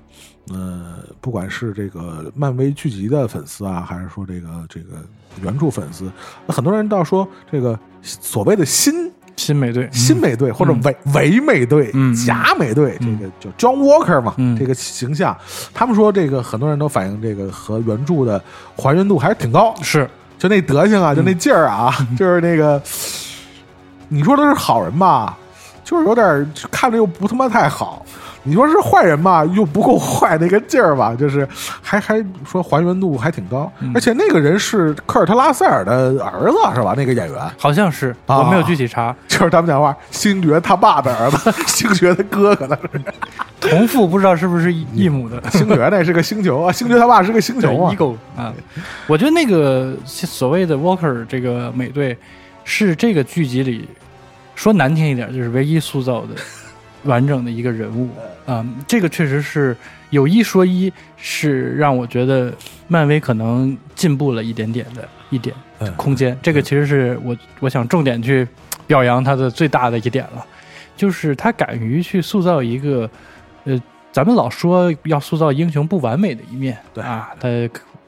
[0.51, 5.03] 呃，不管是这个漫威剧集的粉丝啊，还是说这个这个
[5.41, 6.11] 原著粉丝，
[6.45, 12.13] 那很多人倒说这个所谓的新新美队，新美队或者伪伪美队、嗯。
[12.15, 14.57] 假美队，这个叫 John Walker 嘛，嗯。
[14.57, 15.35] 这个形象，
[15.73, 18.41] 他们说这个很多人都反映这个和原著的
[18.75, 20.09] 还原度还是挺高，是。
[20.37, 22.81] 就那德行啊，就那劲儿啊， 就是那个，
[24.09, 25.37] 你说他是好人吧，
[25.85, 28.05] 就是有点儿看着又不他妈太好；
[28.43, 31.47] 你说是坏人吧，又不够坏那个劲儿吧， 就是
[31.81, 36.93] 还还说还原度还挺高，而且那个人是科尔特拉塞尔的儿子是吧？
[36.97, 39.15] 那个演员好像是，啊我没有具体查。
[39.27, 43.01] 就是他们讲话，星爵他爸的儿子， 星爵的哥可能是
[43.61, 45.41] 同父不知道是不是一一母的。
[45.49, 48.53] 星爵那是个星球啊，星爵他爸是个星球啊，，ego 啊，
[49.07, 52.17] 我觉得那个所谓的 Walker 这个美队
[52.65, 53.87] 是这个剧集里
[54.55, 56.27] 说难听一点，就是唯一塑造的
[57.03, 58.09] 完整的一个人物
[58.45, 59.75] 啊、这个确实是
[60.09, 62.53] 有一说一，是让我觉得
[62.87, 66.37] 漫威可能进步了一点点的一点嗯空间。
[66.41, 68.47] 这个其实是我我想重点去
[68.85, 70.45] 表扬他的最大的一点了，
[70.95, 73.09] 就是他敢于去塑造一个
[73.65, 73.81] 呃。
[74.11, 77.49] 咱们老说要塑造英雄不完美的一面，对啊，他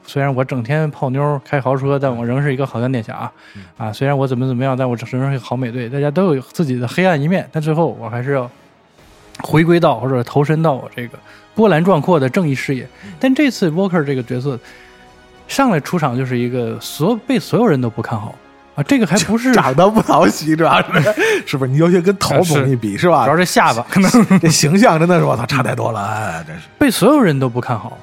[0.06, 3.28] 虽然我整天泡妞开豪车，但我仍是一个好钢铁侠，
[3.76, 5.88] 啊，虽然我怎么怎么样，但我仍然是一个好美队。
[5.88, 8.48] 大家都有自己的黑暗一面，但最后我还是要
[9.46, 11.16] 回归到或者投身到我这个
[11.54, 12.86] 波澜壮阔的正义事业。
[13.20, 14.58] 但这次 Walker 这个角色
[15.46, 18.34] 上来出场就是一个所被所有人都不看好
[18.74, 21.14] 啊，这个还不是 长得不讨喜，主要是
[21.46, 21.70] 是不是？
[21.70, 23.36] 你尤其跟头啊是总一比是吧主要？
[23.36, 27.96] 是下巴可能这形象真的是我操，差太多了，哎，真是被所有人都不看好。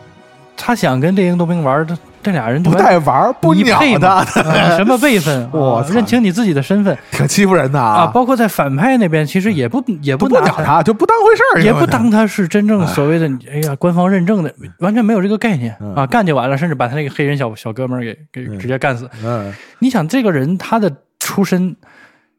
[0.66, 4.16] 他想跟猎鹰冬兵玩，这这俩人就不带玩儿不鸟你配的，吗？
[4.48, 5.46] 啊什么辈分？
[5.52, 6.98] 我认清你自己的身份。
[7.12, 8.08] 挺欺负人的啊！
[8.14, 15.76] 包括在反派那边，其实也不也不不鸟他，就不当回事儿，也不当他是真正所谓的哎呀官方认证的，完全没有这个概念。
[15.82, 15.94] 嗯。
[15.96, 19.10] 啊，干就完了，甚至把他那个黑人小小哥们儿给给直接干死。
[19.22, 19.54] 嗯。
[19.80, 21.76] 你想这个人他的出身，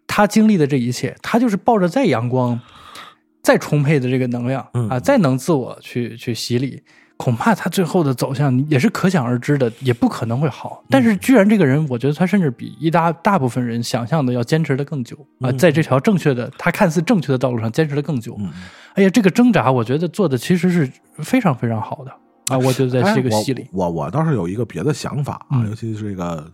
[0.07, 2.59] 他经历的这一切，他就是抱着再阳光、
[3.43, 4.89] 再充沛的这个能量嗯。
[4.89, 6.83] 啊，再能自我去去洗礼。
[7.17, 10.83] 恐怕他最后的走向也是可想而知的，也不可能会好。
[10.91, 18.37] 但是，居然这个人，我觉得他甚至比一大大部分人想象的要坚持的更久啊，嗯在这条正确的、他看似正确的道路上坚持的更久。
[18.41, 18.51] 嗯
[18.95, 22.11] 哎呀，这个挣扎，我觉得做的其实是非常非常好的
[22.55, 22.59] 啊！
[22.59, 26.51] 我觉得在这个哎戏里，我我我倒是有一个别的想法啊，嗯尤其是这个。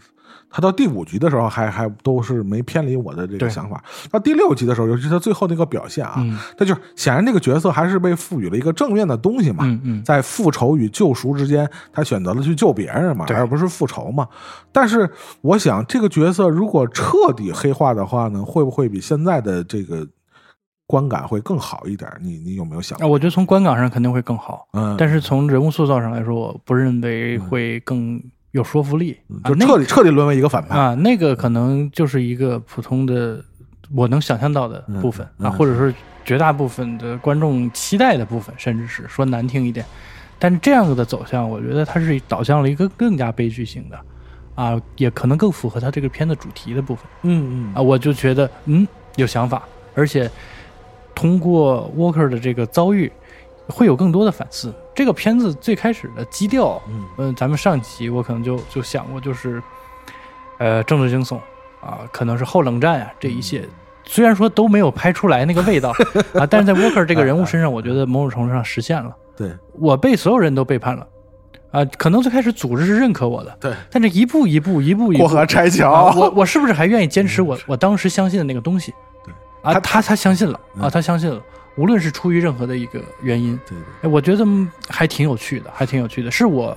[0.51, 3.83] 他到第五集的时候还还都是没偏离我的这个想法。
[4.11, 9.65] 到第六集的时候，尤其是他最后那个表现啊，嗯他就是显然这个角色还是被赋予了一个正面的东西嘛。
[9.65, 14.27] 嗯嗯，在复仇与救赎之间，他选择了去救别人嘛，而不是复仇嘛。
[14.73, 15.09] 但是
[15.41, 20.07] 我想，这个角色如果彻底黑化的话呢，会不会比现在的这个
[20.87, 22.11] 观感会更好一点？
[22.21, 23.09] 你你有没有想啊，过？
[23.11, 28.21] 我觉得从观感上肯定会更好，嗯，但是从人物塑造上来说，我不认为会更
[28.53, 29.49] 有说服力啊。
[29.49, 30.77] 就彻底彻底沦为一个反派。
[30.77, 33.43] 啊，那个可能就是一个普通的
[33.95, 39.85] 我能想象到的部分嗯嗯啊，或者是绝大部分的观众期待的部分，甚至是说难听一点。
[40.39, 43.99] 但是这样子的走向，我觉得它是导向了一个更加悲剧性的
[44.55, 47.83] 啊，也可能更符合它这个片的主题的部分嗯啊。
[47.83, 48.87] 我就觉得嗯
[49.17, 49.63] 有想法，
[49.95, 50.31] 而且
[51.15, 53.11] 通过 Walker 的这个遭遇，
[53.67, 54.73] 会有更多的反思。
[54.95, 57.05] 这个片子最开始的基调，嗯。
[57.19, 59.63] 嗯，咱们上集我可能就就想过，就是
[60.59, 61.39] 呃政治惊悚
[61.81, 63.69] 啊，可能是后冷战啊这一切。
[64.05, 65.91] 虽然说都没有拍出来那个味道
[66.35, 69.15] 啊，但是在 Walker 这个人物身上，我觉得某种程度上实现了。
[69.37, 69.51] 对。
[69.75, 71.07] 我被所有人都背叛了
[71.71, 78.93] 啊，可能最开始组织是认可我的，对，但是一步一步一步一步过河拆桥，啊，我我是不是还愿意坚持我我当时相信的那个东西？
[79.25, 79.33] 对。
[79.63, 80.91] 啊，他他他相信了啊，嗯。
[80.91, 81.41] 他相信了，
[81.77, 86.77] 无论是出于任何的一个原因，对对哎，我觉得嗯还挺有趣的，还挺有趣的，是我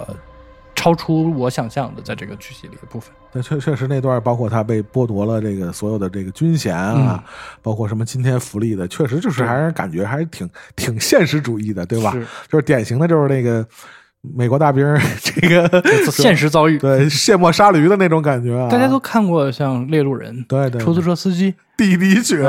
[0.76, 3.14] 超出我想象的在这个剧集里的部分。
[3.32, 7.24] 那确确实那段，包括他被剥夺了这个所有的这个军衔啊，
[7.62, 12.12] 包括什么今天福利的，确实就是还是感觉还是挺挺现实主义的，对吧？
[12.12, 13.66] 是就是典型的就是那个
[14.24, 14.84] 美国大兵
[15.22, 16.78] 这个现实遭遇。
[16.78, 18.70] 对卸磨杀驴的那种感觉啊。
[18.70, 22.42] 大家都看过像《猎鹿人》对对出租车司机，弟弟血，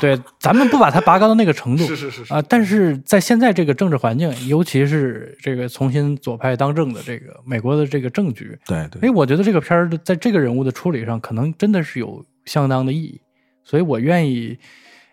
[0.00, 13.20] 对，咱们不把它拔高到那个程度，是是是是啊、但是在现在这个政治环境，尤其是这个重新左派当政的这个美国的这个政局，对对哎，我觉得这个片儿在这个人物的处理上，可能真的是有相当的意义，
[13.62, 14.56] 所以我愿意，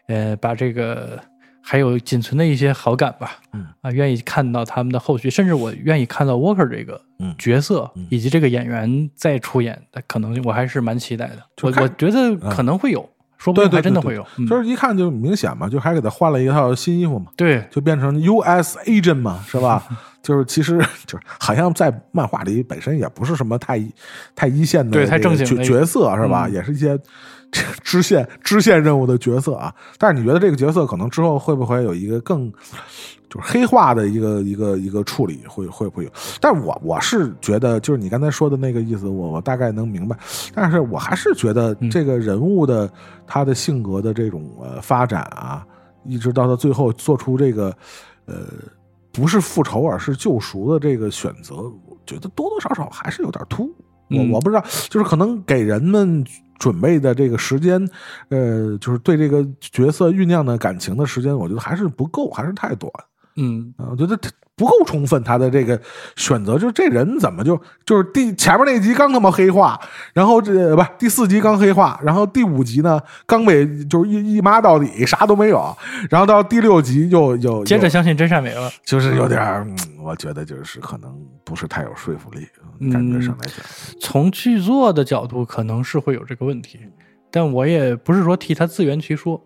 [0.08, 1.20] 呃，把这个
[1.70, 11.40] 还有仅存的一些好感吧，嗯啊，愿意看到他们的后续，甚至我愿意看到 Walker 这个嗯角色、以及这个演员再出演的可能性，我还是蛮期待的。
[11.64, 14.26] 我我觉得可能会有，说不定还真的会有。
[14.38, 18.80] 嗯就是一看就明显嘛，就还给他换了一套新衣服嘛，对，就变成 U.S.
[18.86, 19.84] agent 嘛，是吧？
[20.24, 23.82] 就是其实就是好像在漫画里本身也不是什么太
[24.36, 26.48] 太一线的对太这个角正经的角色是吧？
[26.48, 26.98] 嗯也是一些
[27.84, 29.74] 支线支线任务的角色啊。
[29.98, 32.52] 但是你觉得这个角色可能之后会不会有一个更
[33.30, 36.12] 就是黑化的一个一个一个处理，会会不会有？
[36.40, 40.18] 但我我是觉得，就是你刚才说的那个意思，我我大概能明白。
[40.54, 42.90] 但是我还是觉得嗯这个人物的、
[43.26, 45.66] 他的性格的这种呃发展啊，
[46.06, 47.76] 一直到他最后做出这个
[48.26, 48.36] 呃
[49.12, 53.76] 不是复仇而是救赎的这个选择，我觉得多多少少还是有点突兀。
[54.10, 56.24] 我嗯我不知道，就是可能给人们
[56.58, 57.88] 准备的这个时间，
[58.30, 62.92] 呃，就是对这个角色酝酿的感情的时间，我觉得还是不够，还是太短。
[63.40, 64.18] 嗯，啊，我觉得
[64.56, 65.80] 不够充分，他的这个
[66.16, 69.80] 选择，就是这人怎么就就是第前面那集刚他妈黑化，
[70.12, 75.78] 然后这不第四集刚黑化，然后第五集呢刚被就是一一抹到底，啥都没有，
[76.10, 78.72] 然后到第六集又又又接着相信真善美了。
[78.84, 82.48] 就是有点，嗯我觉得就是可能不是太有说服力，
[82.92, 83.56] 感觉上来讲，
[84.00, 86.80] 从剧作的角度，可能是会有这个问题，
[87.32, 89.42] 但我也不是说替他自圆其说，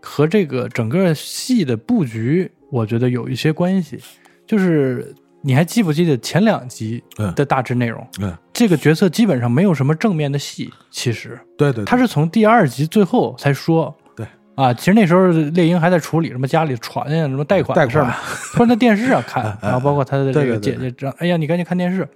[0.00, 3.98] 和这个整个戏的布局，我觉得有一些关系。
[4.46, 7.32] 就是你还记不记得前两集嗯。
[7.34, 8.04] 的大致内容？
[8.20, 11.38] 嗯，这个角色基本上没有什么正面的戏，其实。
[11.56, 13.96] 对对，他是从第二集最后才说。
[14.16, 14.26] 对。
[14.56, 18.14] 啊，其实那时候猎鹰还在处理什么家里传呀、什么贷款贷的事儿嘛，
[18.52, 22.06] 突然在电视上看，然后包括他的这个姐姐，让哎呀，你赶紧看电视。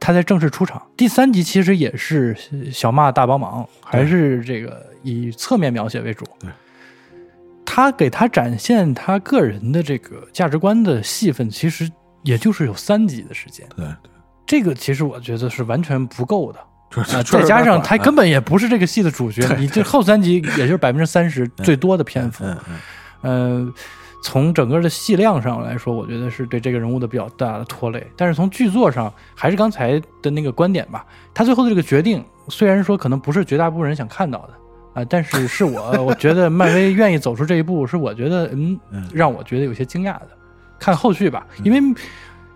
[0.00, 0.82] 他才正式出场。
[0.96, 2.36] 第三集其实也是
[2.72, 6.24] 小骂大帮忙，还是这个以侧面描写为主。
[6.40, 6.50] 对，
[7.64, 11.90] 他给他展现他个人的这个价值观的戏份，其实
[12.22, 13.66] 也就是有三集的时间。
[13.76, 14.10] 对对，
[14.46, 16.58] 这个其实我觉得是完全不够的。
[17.24, 22.44] 再加上他根本本也不是这个戏的主角，你这后三集也就是百分之三十最多的篇幅。
[23.22, 23.72] 嗯
[24.24, 28.04] 从整个的戏量上来说，我觉得是对这个人物的比较大的拖累。
[28.16, 34.54] 但是从剧作上，还是刚才的那个观点吧，他最后的这个决定，虽然说可能不是绝大部分人想看到的
[34.94, 40.28] 啊、但是是我我觉得漫威愿意走出这一步，是我觉得嗯 嗯，让我觉得有些惊讶的。
[40.78, 41.78] 看后续吧，因为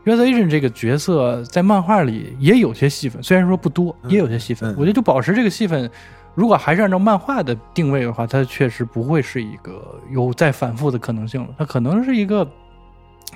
[0.04, 0.22] U.S.
[0.22, 4.72] Agent 这个角色在漫画里也有些戏份，虽然说不多，也有些戏份。
[4.72, 5.90] 嗯我觉得就保持这个戏份，
[6.38, 11.48] 如果还是按照漫画的定位的话，它确实不会是一个有再反复的可能性了。
[11.58, 12.48] 它可能是一个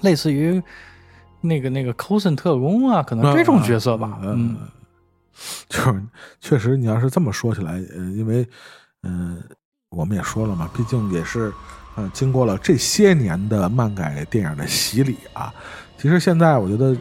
[0.03, 0.63] 类似于
[1.41, 4.21] 那个那个 Coulson 特工啊，可能这种角色吧。
[4.23, 4.69] 嗯，嗯
[5.69, 6.03] 就是
[6.41, 8.47] 确实，你要是这么说起来，呃，因为，
[9.03, 9.43] 嗯、
[9.91, 11.53] 我们也说了嘛，毕竟也是，
[11.97, 15.53] 呃，经过了这些年的漫改电影的洗礼啊，
[15.99, 16.97] 其实现在我觉得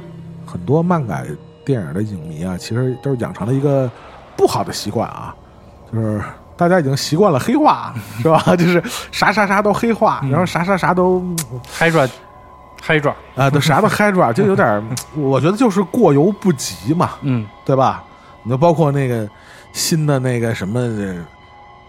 [0.48, 1.28] 很多漫改
[1.64, 3.88] 电影的影迷啊，其实都是养成了一个
[4.36, 5.36] 不好的习惯啊，
[5.93, 6.21] 就是
[6.56, 8.43] 大家已经习惯了黑化， 是吧？
[8.56, 11.21] 就是啥啥啥都黑化，然后啥啥啥都
[11.77, 12.08] ，Hydra
[12.86, 14.84] Hydra，啊，对，啥都嗨转，就有点儿，
[15.15, 18.04] 我觉得就是过犹不及嘛，嗯对吧？
[18.43, 19.27] 你就包括那个
[19.71, 20.80] 新的那个什么，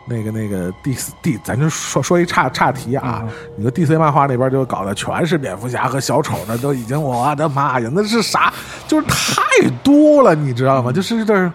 [0.04, 3.22] 那个那个 D 四 D，咱就说说一岔岔题啊，
[3.56, 8.52] 你说 DC 漫画那边就搞的全是蝙蝠侠和小丑，那都已经我的妈呀，那是啥？
[8.86, 9.42] 就是太
[9.82, 10.90] 多了，你知道吗？
[10.92, 11.52] 就是这。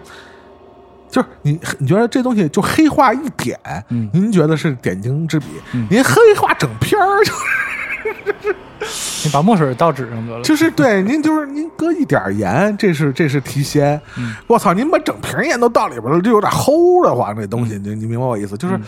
[1.10, 3.58] 就是你，你觉得这东西就黑化一点，
[3.90, 7.32] 嗯您觉得是点睛之笔，嗯您黑化整篇儿就
[9.24, 10.42] 你把墨水倒纸上得了。
[10.42, 14.00] 就是对，您就是您搁一点盐，这是这是提鲜。
[14.16, 17.34] 嗯我操，您把整瓶盐都倒里边了，就有点齁的慌。
[17.34, 18.56] 这东西，你你明白我意思？
[18.56, 18.82] 就是，嗯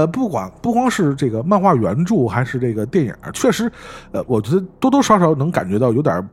[0.00, 3.70] 呃，不管不光是这个漫画原著，还是这个电影，确实，
[4.10, 6.28] 呃，我觉得多多少少能感觉到有点。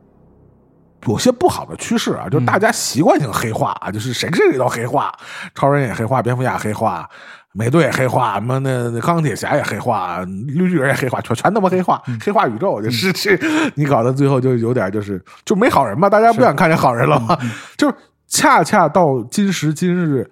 [1.06, 5.12] 有些不好的趋势啊，就是大家习惯性黑化啊，就是谁谁谁都黑化，
[5.54, 7.08] 超人也黑化，蝙蝠侠黑化，
[7.52, 13.38] 美队也黑化，什么那那钢铁侠也黑化，绿巨人也黑化，全全他妈黑化，黑化宇宙就是这，
[13.74, 17.38] 你搞到最后就有点就是就没好人嘛，大家不想看见好人了嘛，
[17.76, 17.94] 就是
[18.26, 20.30] 恰恰到今时今日。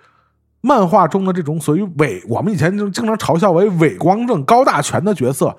[0.66, 5.54] 漫画中的这种所谓伪，我们以前就经常嘲笑为伪光正、高大全的角色，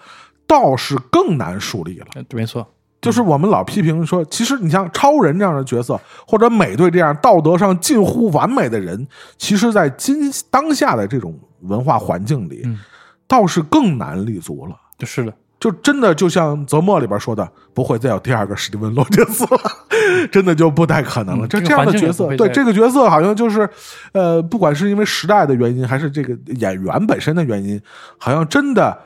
[0.48, 2.08] 倒是更难树立了。
[2.28, 2.68] 对没错，
[3.06, 12.80] 就是我们老批评说，其实你像超人这样的角色，或者美队这样道德上近乎完美的人，其实，在今当下的这种文化环境里，嗯
[13.28, 14.76] 倒是更难立足了。
[14.98, 19.62] 就是的，就真的就像泽莫里边说的，不会再有第二个史蒂文·罗杰斯了，
[20.32, 21.46] 真的就不太可能了。
[21.46, 23.70] 嗯这这这样的角色，对这个角色好像就是，
[24.14, 27.80] 呃，不管是因为时代的原因，还是这个演员本身的原因，
[28.18, 28.98] 好像真的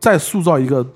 [0.00, 0.86] 在塑造一个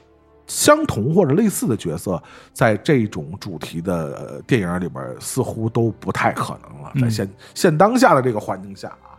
[0.47, 2.23] 相同或者类似的角色，
[2.53, 6.93] 在这种主题的呃电影里边，似乎都不太可能了。
[7.01, 9.19] 在嗯现现当下的这个环境下啊，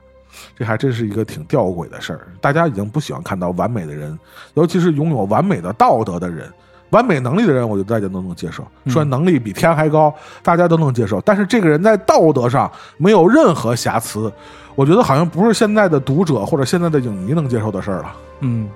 [0.55, 2.27] 这还真是一个挺吊诡的事儿。
[2.39, 4.17] 大家已经不喜欢看到完美的人，
[4.53, 6.51] 尤其是拥有完美的道德的人。
[6.91, 8.65] 完美能力的人，我觉得大家都能接受。
[8.85, 11.19] 说能力比天还高，大家都能接受。
[11.19, 14.31] 但是这个人在道德上没有任何瑕疵，
[14.73, 18.15] 我觉得好像不是现在的读者或者现在的影迷能接受的事儿了。
[18.39, 18.69] 嗯，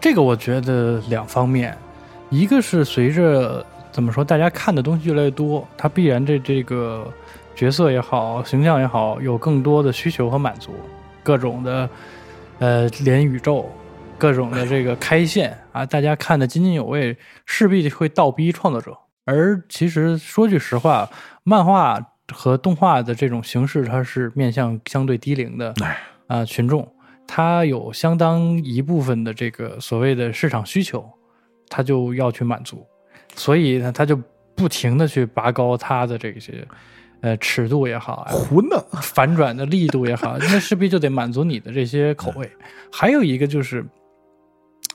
[0.00, 1.76] 这个我觉得两方面，
[2.30, 7.06] 一个是随着怎么说，大家看的东西越来越多，它必然这这个
[7.54, 10.72] 角色也好，形象也好，有更多的需求和满足，
[11.22, 11.88] 各种的
[12.60, 13.70] 呃连宇宙，
[14.16, 18.96] 各种的这个开线啊，大家看得津津有味，势必会倒逼创作者。
[19.26, 21.06] 而其实说句实话，
[21.44, 22.00] 漫画
[22.32, 25.74] 和动画的这种形式，它是面向相对低龄的
[26.26, 26.90] 啊、群众，
[27.32, 31.08] 它有相当一部分的这个所谓的市场需求，
[31.68, 32.84] 它就要去满足，
[33.36, 34.20] 所以呢，它就
[34.56, 36.66] 不停的去拔高它的这些
[37.20, 42.50] 呃尺度也好，胡弄，反转的力度也好， 那势必就得满足你的这些口味。
[42.90, 43.86] 还有一个就是，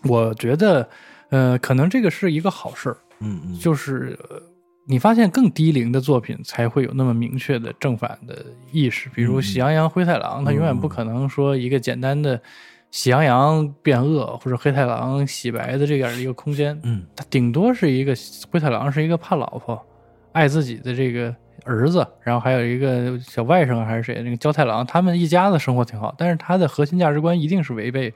[0.03, 0.89] 我觉得，
[1.29, 4.41] 呃，可能这个是一个好事儿，嗯嗯，就是呃
[4.88, 12.39] 你发现更低龄的作品才会有那么明确的正反的意识，比如《喜羊羊灰太狼》，它永远不可能说一个简单的
[12.91, 17.03] 喜羊羊变恶或者黑太狼洗白的这样的一个空间，嗯。
[17.15, 18.15] 它顶多是一个
[18.51, 19.83] 灰太狼是一个怕老婆、
[20.31, 28.13] 爱自己的这个儿子，然后还有一个小外甥还是谁，那个焦太郎，他们一家子生活挺好，但是他的核心价值观一定是违背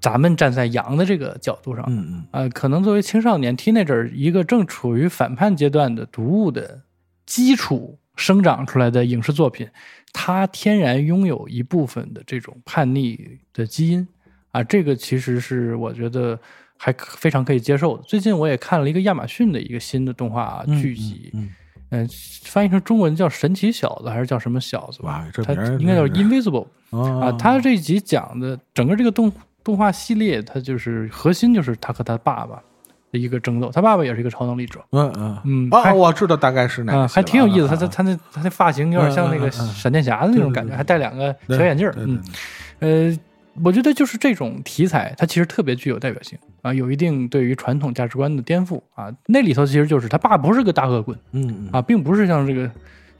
[0.00, 6.82] 咱们站在羊的这个角度上，嗯嗯呃，可能作为青少年 teenager 一个正处于反叛阶段的读物的
[7.26, 9.68] 基础生长出来的影视作品，
[10.12, 14.08] 它天然拥有一部分的这种叛逆的基因
[14.52, 16.38] 啊，这个其实是我觉得
[16.76, 18.02] 还可非常可以接受的。
[18.04, 21.50] 最近我也看了一个亚马逊的一个新的动画嗯剧集，嗯，
[21.90, 22.08] 嗯、
[22.44, 25.28] 翻译成中文叫《神奇小子》还是叫什么小子吧？
[25.44, 26.66] 它应该叫 Invisible。
[26.90, 29.30] 啊啊，他这集讲的整个这个动
[29.62, 32.60] 动画系列，它就是核心就是他和他爸爸
[33.12, 35.38] 的一个争斗，他爸爸也是一个超能力者，嗯嗯。
[35.44, 37.68] 嗯，啊，我知道大概是哪个啊，戏了，还挺有意思。
[37.68, 42.20] 他啊他他那他那发型有点像那个闪电侠的那种感觉，还戴两个小眼镜嗯，
[42.78, 43.18] 呃，
[43.64, 49.12] 我觉得就是这种题材，它其实特别具有代表性啊，有一定对于传统价值观的颠覆啊。
[49.26, 52.70] 那里头其实就是他爸不是个大恶棍嗯嗯，啊，并不是像这个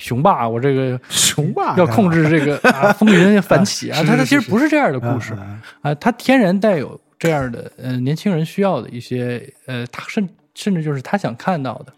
[0.00, 5.34] 雄霸，我这个雄霸要控制这个啊 风云反起啊，是他他其实不是这样的故事。
[5.38, 11.92] 嗯啊，它天然带有这样的呃年轻人需要的一些呃，他甚甚至就是他想看到的，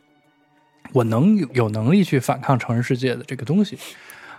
[0.92, 3.78] 我能有有能力去反抗成人世界的这个东西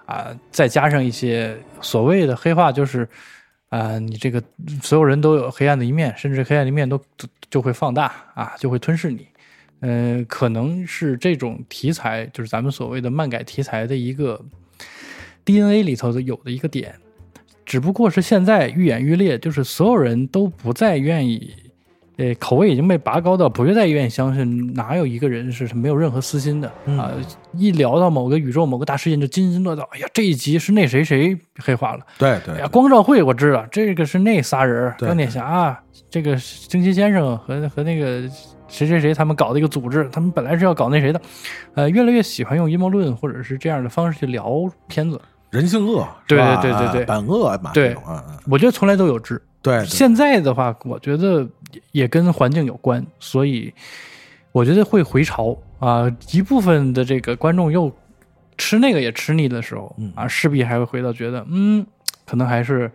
[0.06, 3.08] 啊，再加上一些所谓的黑化，就是
[3.70, 4.44] 啊，你这个
[4.82, 9.26] 所有人都有黑暗的一面，甚至黑暗的一面都就就会放大啊，就会吞噬你。
[9.84, 14.40] 呃，可能是这种题材，就是咱们所谓的漫改题材的一个
[15.44, 16.96] DNA 里头的有的一个点，
[17.66, 21.54] 只不过是现在愈演愈烈，就是所有人都不再愿意，
[22.16, 27.12] 呃，口味已经被拔高到不再愿意相信哪有一个人是没有任何私心的、啊！
[27.58, 35.78] 一聊到某个宇宙、某个大事件就津津乐道，哎呀，这一集是那谁谁黑化了，对对哎呀，光照会我知道，这个是那仨人，钢铁侠、
[36.10, 38.30] 这个惊奇先生和和那个
[38.74, 41.22] 谁谁谁他们搞的一个组织，他们本来是要搞那谁的，
[41.76, 44.52] 呃，越来越喜欢用阴谋论或者是这样的方式去聊
[44.88, 45.22] 片子。
[45.52, 47.96] 人性恶，对对对对对本恶嘛，对
[48.48, 49.40] 我觉得从来都有之。
[49.62, 51.48] 对，对现在的话，我觉得
[51.92, 53.72] 也跟环境有关，所以
[54.52, 56.12] 我觉得会回潮啊。
[56.32, 57.92] 一部分的这个观众又
[58.58, 61.86] 吃那个也吃腻的时候嗯啊，势必还会回到觉得，嗯，
[62.26, 62.92] 可能还是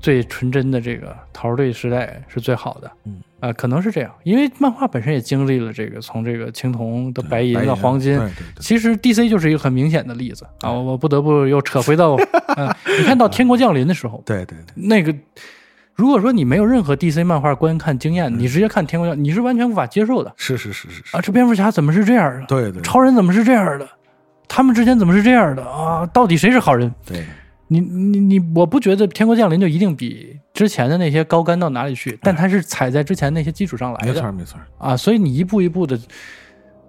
[0.00, 2.90] 最纯真的这个桃儿队时代是最好的。
[3.04, 8.18] 嗯啊，可能是这样，因为漫画本身也经历了这个从这个青铜到白银到黄金，
[8.58, 12.14] 其实 DC 就是一个很明显的例子啊，我我不得不又扯回到，
[12.56, 15.14] 呃， 你看到《天国降临》的时候，对对对，那个，
[15.94, 21.20] 如果说你没有任何 DC 漫画观看经验，你直接看《天国降》，你是完全无法接受的是是是是是，啊！
[21.20, 22.46] 这蝙蝠侠怎么是这样的？
[22.46, 23.86] 对对超人怎么是这样的？
[24.48, 26.06] 他们之间怎么是这样的啊？
[26.06, 26.90] 到底谁是好人？
[27.04, 27.22] 对，
[27.68, 35.98] 你你你，我不觉得《天国降临》就一定比之前的那些高干到哪里去，但它是踩在之前那些基础上来的没错没错，啊，所以你一步一步的，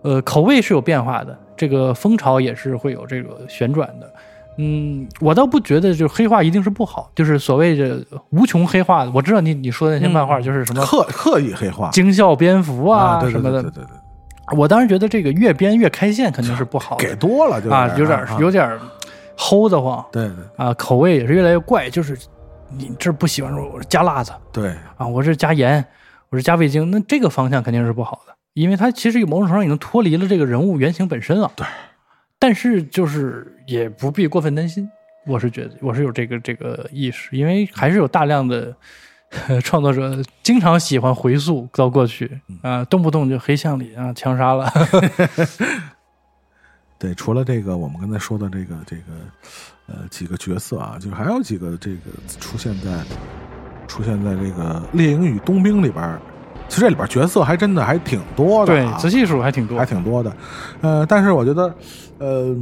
[0.04, 4.14] 呃，口味是有变化的，这个风潮也是会有这个旋转的。
[4.60, 9.12] 嗯，我倒不觉得就是黑化一定是不好，就是所谓的无穷黑化的。
[9.12, 18.80] 我知道你你说的那些漫画就是什么刻刻意黑化惊笑蝙蝠啊对对什么的，对对对对，我当然觉得这个越编越开线肯定是不好的给多了就是啊，有点啊有点
[19.38, 20.04] 齁得慌。
[20.12, 20.28] 对。
[20.28, 22.18] 对啊，口味也是越来越怪，就是
[22.70, 24.34] 你这不喜欢我加辣子。
[24.52, 25.86] 对，啊，我是加盐，
[26.30, 31.52] 我是加味精，那这个方向肯定是不好的，因为它其实某种程度上已经脱离了这个人物原型本身了。
[31.56, 31.66] 对，
[32.38, 34.90] 但是就是也不必过分担心，
[35.26, 38.76] 我是觉得我是有这个这个意识，因为还是有大量的。
[39.50, 42.40] 呃创作者经常喜欢回溯到过去。
[42.62, 44.72] 啊，动不动就黑巷里啊枪杀了，
[47.00, 49.04] 对，除了这个我们刚才说的这个这个
[49.88, 53.04] 呃几个角色啊，就是还有几个这个出现在
[53.88, 56.20] 出现在这个《猎鹰与冬兵》里边儿，
[56.68, 59.86] 其实这里边角色还真的还挺多的、对啊，，仔细数还挺多还。
[59.86, 60.36] 挺多的，
[60.82, 61.74] 呃，但是我觉得，
[62.18, 62.56] 呃，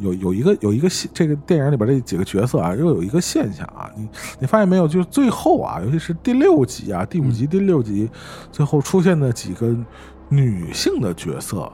[0.00, 4.06] 有有一个有一个现这个电影里边这几个角色啊，又有一个现象啊，你
[4.40, 4.86] 你发现没有？
[4.86, 8.10] 就是最后啊，尤其是第六集啊，第五集、第六集，
[8.52, 9.74] 最后出现的几个
[10.28, 11.70] 女性的角色，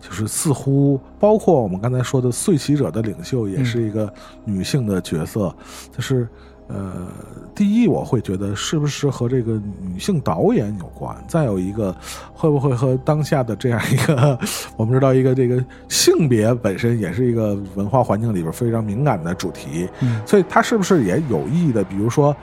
[0.00, 4.12] 就是似乎包括我们刚才说的碎旗者的领袖，也是一个
[4.44, 5.54] 女性的角色，
[5.94, 6.28] 就是。
[6.68, 7.06] 呃，
[7.54, 11.16] 第一，我会觉得是不是和这个女性导演有关？
[11.28, 11.94] 再有一个，
[12.34, 14.36] 会不会和当下的这样一个，
[14.76, 21.84] 我们知道一个这个性别本身也是一个文化环境里边非常敏感的主题，嗯所以它是不是也有意义的？
[21.84, 22.36] 比如说，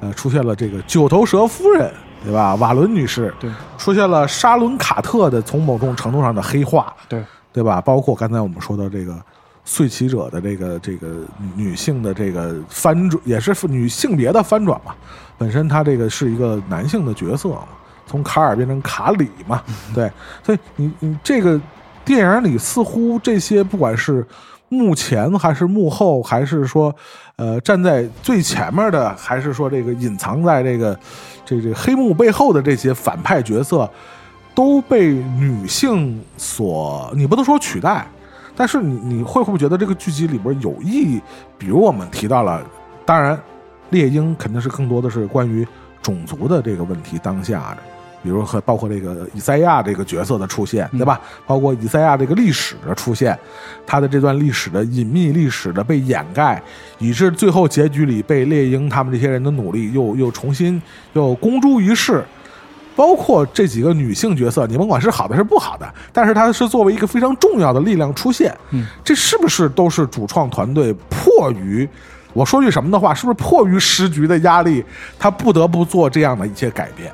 [0.00, 1.90] 呃，出现了这个九头蛇夫人，
[2.22, 2.54] 对吧？
[2.56, 7.80] 瓦伦女士，对出现了沙伦卡特的从某种程度上的黑化，对，对吧？
[7.80, 9.16] 包括刚才我们说的这个
[9.64, 14.94] 碎骑者的这个这个女性的这个翻转，也是女性别的翻转嘛。
[15.38, 17.64] 本身她这个是一个男性的角色嘛，
[18.06, 19.62] 从卡尔变成卡里嘛，
[19.94, 20.10] 对。
[20.44, 21.58] 所以你你这个
[22.04, 24.26] 电影里似乎这些不管是
[24.70, 26.94] 幕前还是幕后，还是说
[27.36, 30.98] 呃站在最前面的，还是说这个隐藏在这个
[31.44, 33.90] 这这黑幕背后的这些反派角色，
[34.54, 38.06] 都被女性所，你不能说取代，
[38.54, 41.20] 但是你你会不会觉得这个剧集里边有意义，
[41.58, 42.64] 比如我们提到了，
[43.04, 43.36] 当然，
[43.90, 45.66] 猎鹰肯定是更多的是关于
[46.00, 47.82] 种族的这个问题当下的，
[48.22, 51.20] 比如和包括这个以赛亚这个角色的出现，对吧？
[51.46, 53.38] 包括以赛亚这个历史的出现，
[53.86, 56.62] 他的这段历史的隐秘历史的被掩盖，
[56.98, 60.80] 以致最后结局里被猎鹰他们这些人的努力又又重新
[61.14, 62.24] 又公诸于世。
[62.96, 68.54] 包括这几个女性角色，你甭管是好的是不好的，但是她是作为一个非常重要的力量出现。
[68.72, 71.88] 嗯，这是不是都是主创团队迫于
[72.34, 74.84] 我说句什么的话，是不是迫于时局的压力，
[75.18, 77.10] 他不得不做这样的一些改变？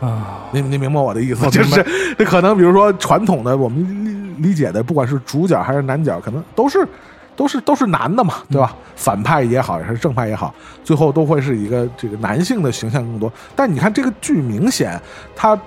[0.00, 1.48] 啊，你你明白我的意思？
[1.50, 6.86] 就是这可能，比如说传统的我们理理解的，不管是主角还是男角，可能都是
[7.34, 8.74] 都是都是男的嘛，对吧？
[8.94, 13.32] 反派也好，还是正派也好，最后都会是一个这个男性的形象更多。
[13.54, 15.00] 但你看这个剧，明显
[15.34, 15.58] 他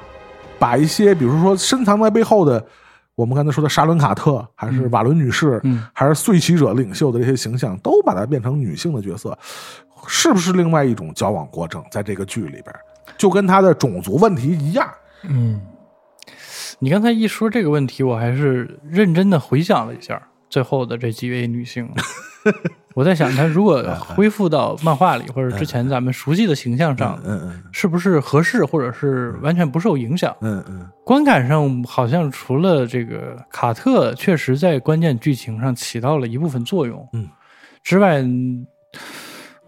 [0.58, 2.64] 把一些，比如说深藏在背后的，
[3.16, 9.38] 我们刚才说的沙伦卡特，还是瓦伦女士，嗯还是碎旗者领袖的这些形象，都把它变成女性的角色，
[10.08, 11.84] 是不是另外一种矫枉过正？
[11.92, 12.66] 在这个剧里边，
[13.20, 14.90] 就跟他的种族问题一样。
[15.24, 15.62] 嗯，
[16.80, 21.88] 你刚才一说这个问题，我还是认真的回想了一下最后的这几位女性。
[22.96, 23.84] 我在想，她如果
[24.16, 30.36] 恢复到漫画里或者之前咱们熟悉的形象上，嗯嗯是不是合适，或者是完全不受影响？
[30.42, 37.28] 嗯嗯观感上好像除了这个卡特确实在关键剧情上起到了一部分作用，嗯，
[37.84, 38.24] 之外，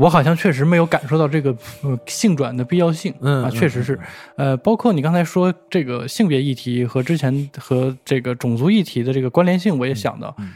[0.01, 3.99] 我好像确实没有感受到这个呃性转的必要性，啊，确实是，
[4.35, 10.51] 呃，包括你刚才说这个性别议题和之前和这个种族议题的这个关联性，我也想到，嗯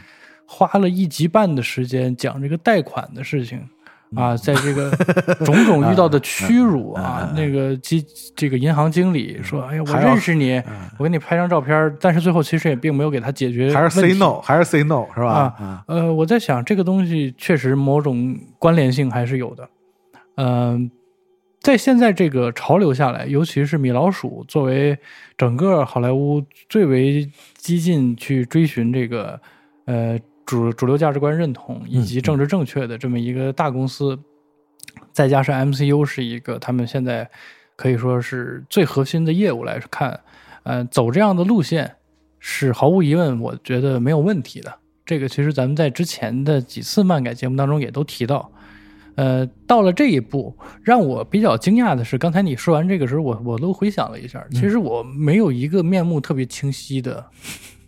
[0.48, 3.60] 花了一集半的时间讲这个贷款的事情。
[4.12, 4.90] 嗯啊，在这个
[5.44, 8.04] 种种遇到的屈 辱啊，那个基
[8.36, 10.62] 这个银行经理说：“哎呀，我认识你，
[10.98, 15.54] 我给你拍张照片。”但是最后其实也并没有给他解决还是 say no，还是 say no 是吧？
[15.58, 19.68] 啊，呃，我在想这个东西确实某种关联性还是有的。
[20.36, 20.90] 嗯、
[21.60, 24.96] 在现在这个潮流下来，尤其是米老鼠作为
[25.36, 29.40] 整个好莱坞最为激进去追寻这个
[29.86, 30.16] 呃
[30.46, 34.18] 主主流价值观认同以及政治正确的这么一个大公司，
[35.12, 37.28] 再加上 MCU 是一个他们现在
[37.74, 40.20] 可以说是最核心的业务来看，
[40.62, 41.96] 呃，走这样的路线
[42.38, 44.72] 是毫无疑问，我觉得没有问题的。
[45.04, 48.50] 这个其实咱们在之前的几次漫改节目当中也都提到。
[49.16, 57.24] 呃，到了这一步，让我比较惊讶的是，刚才你说完这个时候，我我都回想了一下，其实我没有一个面目特别清晰的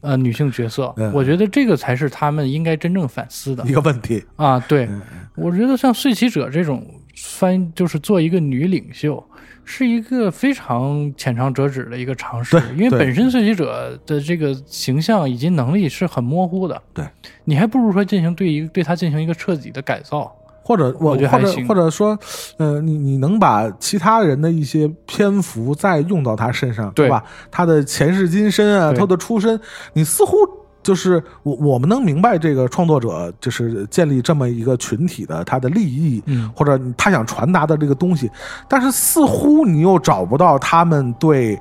[0.01, 4.59] 呃女性角色，嗯我觉得这个才是他们应该真正反思的一个问题，啊。
[4.61, 5.01] 对，嗯
[5.35, 6.87] 我觉得像睡骑者这种
[7.17, 9.23] 翻，就是做一个女领袖，
[9.65, 16.83] 是一个非常浅尝辄止的一个尝试对，因为本身睡骑者的这个形象以及能力是很模糊的。
[16.93, 17.05] 对，
[17.45, 20.35] 你还不如说进行对一个对他进行一个彻底的改造。
[20.69, 22.19] 或者我或者或者说，
[22.59, 27.25] 呃，你你能把其他人的一些篇幅再用到他身上，对吧？
[27.51, 29.59] 他的前世今生啊，他的出身，
[29.95, 30.37] 你似乎
[30.83, 38.31] 就是我我们能明白这个创作者就是建立这么一个群体的他的利益，嗯或者他想传达的这个东西，
[38.69, 41.59] 但是似乎你又找不到他们对，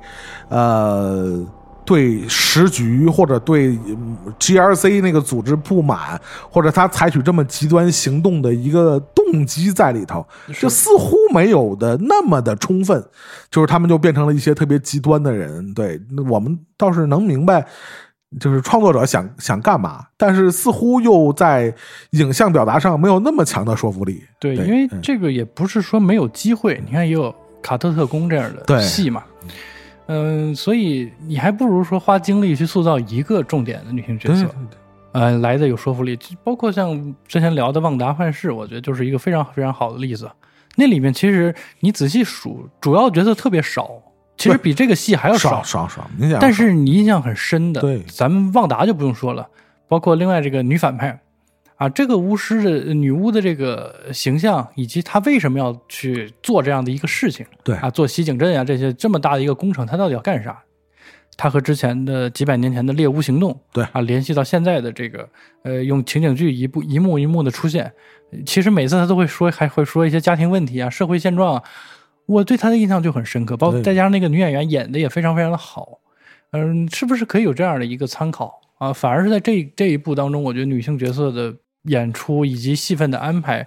[0.50, 1.42] 呃。
[1.88, 6.20] 对时局或者对嗯 GRC 那个组织不满，
[6.50, 10.26] 或者他采取这么极端行动的一个动机在里头，
[10.60, 13.02] 就似乎没有的那么的充分，
[13.50, 15.72] 就是他们就变成了一些特别极端的人。
[15.72, 17.66] 对，那我们倒是能明白，
[18.38, 21.74] 就是创作者想想干嘛，但是似乎又在
[22.10, 24.22] 影像表达上没有那么强的说服力。
[24.38, 29.24] 对，对因为嗯这个也不是说没有机会，你看也有卡特特工这样对的戏嘛，
[30.08, 34.78] 嗯、所以你还不如说花精力去塑造一个重点的女性角色对对，对
[35.12, 36.18] 呃，来的有说服力。
[36.42, 40.30] 包括像之前聊的《旺达幻视》，我觉得就是一个非常非常好的例子。
[40.76, 43.90] 那里面其实你仔细数，主要角色特别少，
[44.36, 46.08] 其实比这个戏还要少少少，
[46.40, 49.48] 但是你印象很深的，对咱们旺达就不用说了，
[49.88, 51.20] 包括另外这个女反派
[51.78, 60.60] 啊，这个巫师的女巫的这个形象，以及她为什么要去做这样的一个事情，对啊，做袭警镇啊这些这么大的一个工程，她到底要干啥？
[61.36, 65.28] 她和之前的几百年前的猎巫行动，对啊，联系到现在的这个，
[65.62, 67.92] 呃，用情景剧一步一幕一幕的出现，
[68.44, 71.62] 其实每次她都会说，还会说一些家庭问题啊、社会现状啊，
[72.26, 76.00] 我对她的印象就很深刻，包括再加上那个女演员演的也非常非常的好，
[76.50, 78.92] 嗯，是不是可以有这样的一个参考啊？
[78.92, 81.54] 反而是在这这一部当中，我觉得女性角色的
[81.88, 83.66] 演出以及戏份的安排，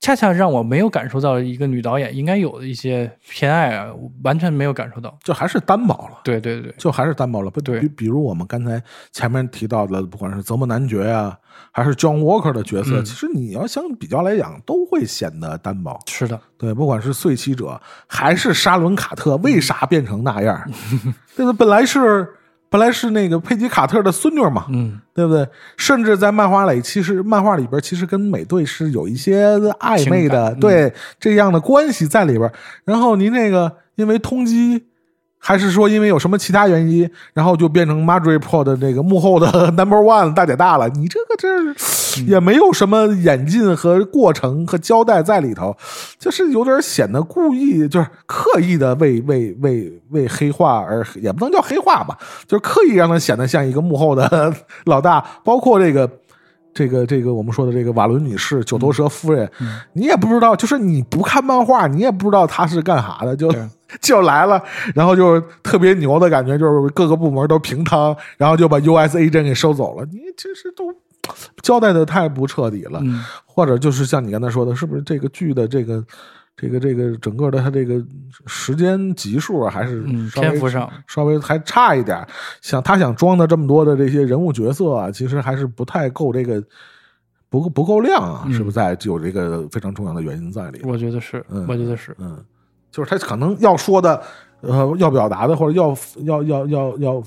[0.00, 3.88] 恰恰让我没有感受到一个女导演应该有的一些偏爱啊，
[4.22, 5.16] 完全没有感受到。
[5.24, 6.20] 就还是单薄了。
[6.22, 11.36] 对对对，就还是单薄了，不对比比如我们刚才前面提到的，不管是泽莫男爵呀、
[11.72, 15.98] 还是 John Walker 的角色，嗯其实你要相比较来讲，都会显得单薄。
[16.06, 20.70] 是的，对，不管是碎妻者还是沙伦卡特，为啥变成那样？
[21.34, 21.52] 对吧？
[21.54, 22.28] 本来是
[22.68, 25.46] 本来是那个佩吉卡特的孙女嘛，嗯，对不对？
[25.76, 32.50] 甚至在漫画里，其实漫画里边其实跟美队是有一些暧昧的，嗯对这样的关系在里边。
[32.84, 34.82] 然后您那个因为通缉，
[35.38, 40.88] 还是说因为有什么其他原因，然后就变成 Madripoor 的这个幕后的 Number One 大姐大了？
[40.88, 41.74] 你这个这是
[42.26, 45.76] 也没有什么演进和过程和交代在里头，
[46.18, 54.52] 就是有点显得故意，就是刻意的为为为为黑化而也不能叫黑化吧，就是刻意让他显得像一个幕后的
[54.86, 56.10] 老大，包括这个。
[56.76, 59.50] 这个这个我们说的这个瓦伦女士九头蛇夫人，
[59.94, 63.50] 你也不知道，就是你不看漫画，你也不知道她是干啥的，就
[64.02, 64.62] 就来了，
[64.94, 70.06] 然后就是特别牛的感觉，就是各个部门都平摊，然后就把 USA 镇给收走了。
[70.12, 70.92] 你这是都
[71.62, 76.04] 交代的太不彻底了，嗯或者就是像你刚才说的，是不是这个剧的这个
[76.56, 78.02] 这个这个整个的它这个
[78.46, 82.28] 时间集数啊，还是嗯稍微篇幅上稍微还差一点儿？
[82.60, 86.62] 想他想装的这么多的这些人物角色啊，其实还是不太够这个。
[87.48, 90.80] 不够不够亮啊，嗯是不是在有这个非常重要的原因在里？
[90.82, 92.44] 我觉得是，嗯我觉得是，嗯，
[92.90, 94.20] 就是他可能要说的，
[94.62, 97.22] 呃，要表达的，或者要要要要要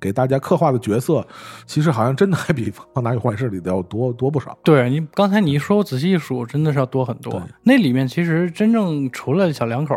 [0.00, 1.26] 给大家刻画的角色，
[1.66, 4.56] 其实好像真的还比《放大与幻视》里的要多多不少。
[4.62, 7.42] 对你刚才你一说，我仔细一数，真的是要多很多。
[7.62, 9.96] 那里面其实真正除了小两口，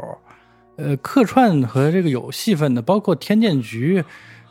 [0.77, 4.03] 呃，客串和这个有戏份的，包括天剑局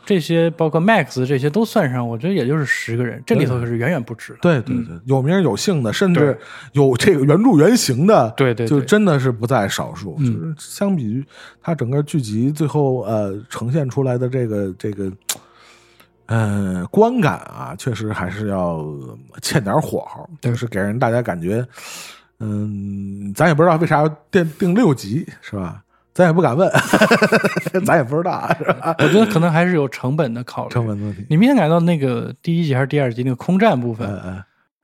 [0.05, 4.37] 这些，包括 Max 这些都算上，我觉得也就是十个人，这里头可是远远不止。
[4.41, 6.37] 对对对，有名有姓的，甚至
[6.73, 10.15] 有这个原著原型的，对对对就真的是不在少数。
[10.19, 11.25] 嗯就是相比于
[11.61, 15.11] 它整个剧集最后呃呈现出来的这个这个。
[16.27, 18.85] 呃，观感啊，确实还是要
[19.41, 21.67] 欠点火候，对就是给人大家感觉，
[22.39, 25.83] 嗯，咱也不知道为啥要定定六集，是吧？
[26.13, 26.69] 咱也不敢问，
[27.85, 28.95] 咱也不知道，是吧？
[28.99, 30.73] 我觉得可能还是有成本的考虑。
[30.73, 34.43] 成本问题，你明显感到那个第一集还是第二集那个空战部分、嗯嗯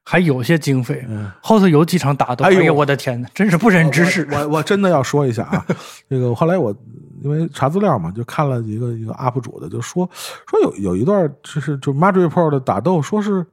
[0.09, 1.29] 还有些经费，嗯。
[1.41, 4.25] 后头有几场打斗，哎呦我的天哪，真是不忍直视。
[4.31, 5.65] 我我我真的要说一下啊，
[6.09, 6.73] 这个后来我
[7.21, 10.09] 因为查资料嘛，就看了一个一个 UP 主的，就说
[10.49, 13.45] 说有有一段就是就 Madripoor 的打斗，说是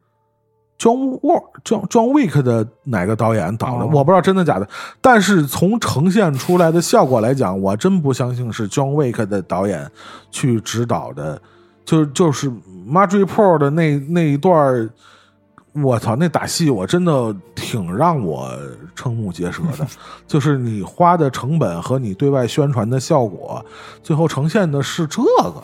[0.79, 4.69] John War John John Wick 的哪个导演导的，哦我不知道真的假的。
[5.01, 9.91] 但是从呈现出来的效果来讲，我真不相信是 John Wick 的导演
[10.31, 11.41] 去指导的，
[11.85, 12.51] 就就是
[12.89, 14.91] Marjorie Pro 的那那一段儿
[15.73, 18.51] 我操，那打戏我真的挺让我
[18.97, 19.87] 瞠目结舌的，
[20.27, 23.65] 就是你花的成本和你对外宣传的效果，
[24.03, 25.63] 最后呈现的是这个。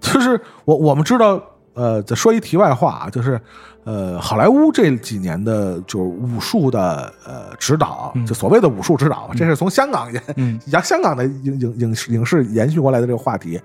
[0.00, 1.40] 就是我我们知道，
[1.74, 3.40] 呃，再说一题外话啊，就是
[3.84, 13.60] 呃，好莱坞这几年的就是武术的呃指导，就所谓的武术指导，这是从香港延香港的影影影视影视延续过来的这个话题，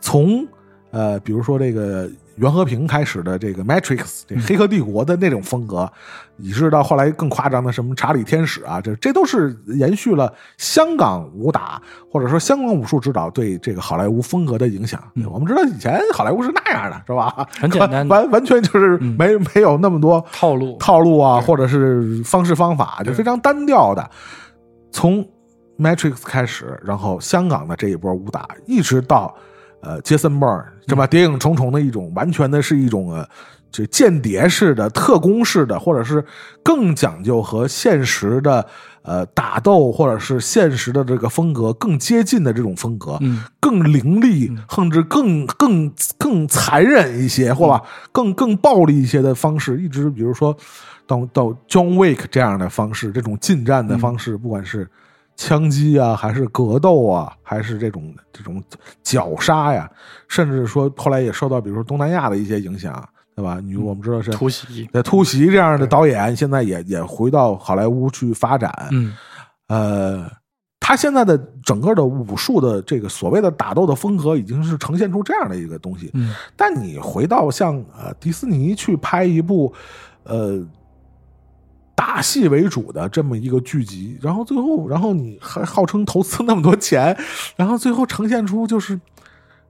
[0.00, 0.46] 从
[0.90, 2.10] 呃，比如说这个
[2.40, 5.90] 袁和平开始的这个 Matrix 这黑客帝国的那种风格，
[6.38, 11.80] 以至到后来更夸张的什么查理天使啊，这这都是延续了香港武打
[12.10, 14.98] 或者说香港武术指导对这个好莱坞风格的影响。
[15.30, 17.46] 我们知道以前好莱坞是那样的，是吧？
[17.60, 24.10] 很简单完完全就是没、没有那么多套路套路啊，或者是方式方法，就非常单调的。
[24.90, 25.22] 从
[25.78, 29.34] Matrix 开始，然后香港的这一波武打，一直到
[29.80, 31.06] 呃杰森·鲍尔，是吧？
[31.06, 33.26] 谍影重重的一种，完全的是一种呃
[33.70, 36.24] 这间谍式的、特工式的，或者是
[36.62, 38.66] 更讲究和现实的
[39.02, 50.56] 呃打斗，或者是现实的这个风格更接近的这种风格，嗯，更凌厉，甚至更更更残忍一些，或吧，更更暴力一些的方式，一直比如说
[51.06, 54.88] 到到 John Wick 这样的方式，这种近战的方式，不管是
[55.40, 58.62] 枪击啊，还是格斗啊，还是这种这种
[59.02, 59.90] 绞杀呀，
[60.28, 62.92] 甚至说后来也受到比如说东南亚的一些影响，
[63.34, 63.58] 对吧？
[63.64, 69.14] 你我们知道是突袭，对突袭这样的导演，现在也也回到好莱坞去发展，嗯。
[69.68, 70.30] 呃，
[70.78, 76.10] 他现在的整个的武术的这个所谓的打斗的风格，已经是呈现出这样的一个东西。
[76.12, 76.34] 嗯。
[76.54, 79.72] 但你回到像呃迪士尼去拍一部
[80.24, 80.62] 呃
[82.00, 87.14] 打戏为主的这么一个剧集，然后最后，然后你还号称投资那么多钱，
[87.56, 88.98] 然后最后呈现出就是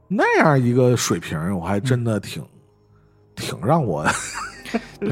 [0.06, 2.40] 那样一个水平，我还真的挺、
[3.34, 4.06] 挺让我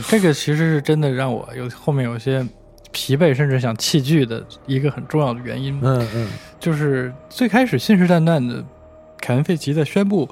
[0.06, 2.46] 这个其实是真的让我有后面有些
[2.92, 5.76] 疲惫，甚至想弃剧的一个很重要的原因。
[5.82, 6.28] 嗯嗯
[6.60, 8.64] 就是最开始信誓旦旦的，
[9.20, 10.28] 凯文·费奇在宣布，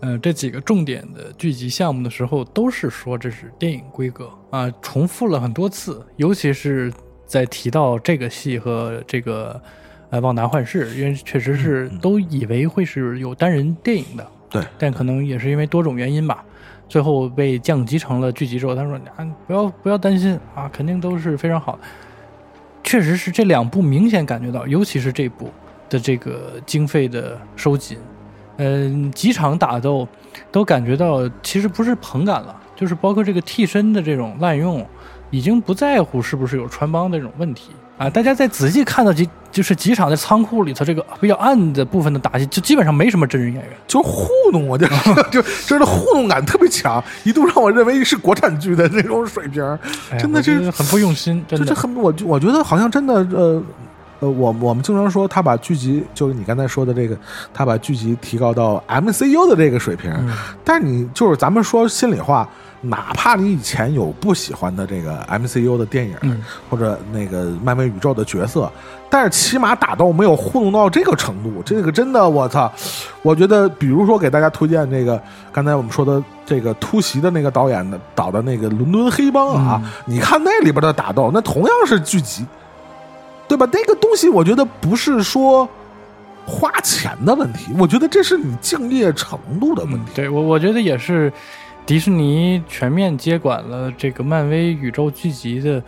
[0.00, 6.92] 呃，这几个重点的剧集项目的时候，都是说这是电影规格啊，重复了很多次，尤其是
[7.26, 9.60] 在提到这个戏和这个
[10.08, 16.44] 呃《旺达幻视》，因为确实是都以为会是有单人电影的，对，但可能也是因为多种原因吧，
[16.88, 21.82] 最后被降级成了剧集之后，他说啊，不要不要担心啊，肯定都是非常好的。
[22.82, 25.50] 确实是这两部明显感觉到，尤其是这部
[25.90, 27.98] 的这个经费的收紧，
[28.62, 30.06] 嗯、几场打斗
[30.52, 34.86] 都感觉到其实不是捧感了，就是包括这个替身的这种滥用，
[35.30, 38.10] 已经不在乎是不是有穿帮的这种问题啊。
[38.10, 43.72] 大家再仔细看到几就是几场在仓库里头这个比较暗的部分的打戏，就基本上没什么真人演员。
[43.86, 44.86] 就是糊弄我，就
[45.30, 49.78] 就真的糊弄感特别强，一度让我认为是国产剧的那种水平，
[50.18, 51.66] 真的是很不用心，真的。
[51.66, 53.62] 这很我我觉得好像真的呃
[54.20, 57.16] 呃，我我们经常说他把剧集，就是你刚才说的这个，
[57.52, 60.30] 他把剧集提高到 MCU 的这个水平，嗯
[60.64, 62.48] 但是你就是咱们说心里话，
[62.82, 68.70] 哪怕你以前有不喜欢的这个 MCU 的电影、嗯或者那个漫威宇宙的角色，
[69.08, 72.70] 但是起码打斗没有糊弄到这个程度，这个真的我操！
[73.22, 75.20] 我觉得，比如说给大家推荐这个
[75.52, 82.44] 刚才我们说的这个突袭的那个导演的导的那个《伦敦黑帮》啊，你看那里边的打斗，那同样是剧集，
[83.50, 83.68] 对吧？
[83.72, 85.68] 那个东西我觉得不是说
[86.46, 90.12] 花钱的问题，我觉得这是你敬业程度的问题。
[90.12, 91.32] 嗯对我，我觉得也是
[91.84, 95.82] 迪士尼全面接管了这个漫威宇宙剧集的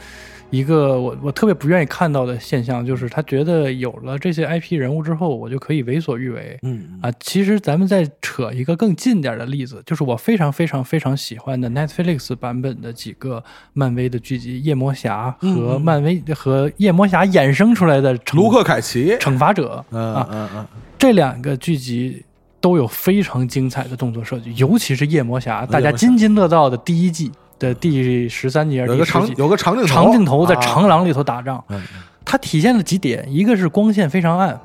[0.52, 6.58] 一个我我特别不愿意看到的现象，就是他觉得有了这些 IP 人物之后，我就可以为所欲为。
[6.62, 13.42] 嗯啊，其实咱们再扯一个更近点的例子，就是我非常非常非常喜欢的 Netflix 版本的几个
[13.72, 19.82] 漫威的剧集《夜魔侠》和漫威、和夜魔侠衍生出来的卢克凯奇，惩罚者。
[19.90, 20.66] 嗯啊，嗯嗯，
[20.98, 22.22] 这两个剧集
[22.60, 27.32] 都有非常精彩的动作设计，尤其是夜魔侠，大家津津乐道的第一季
[27.62, 30.60] 的第十三集还是有个长集，有个长镜头，长镜头在啊。
[30.60, 31.80] 长廊里头打仗，嗯
[32.24, 34.58] 它体现了几点，一个是光线非常暗，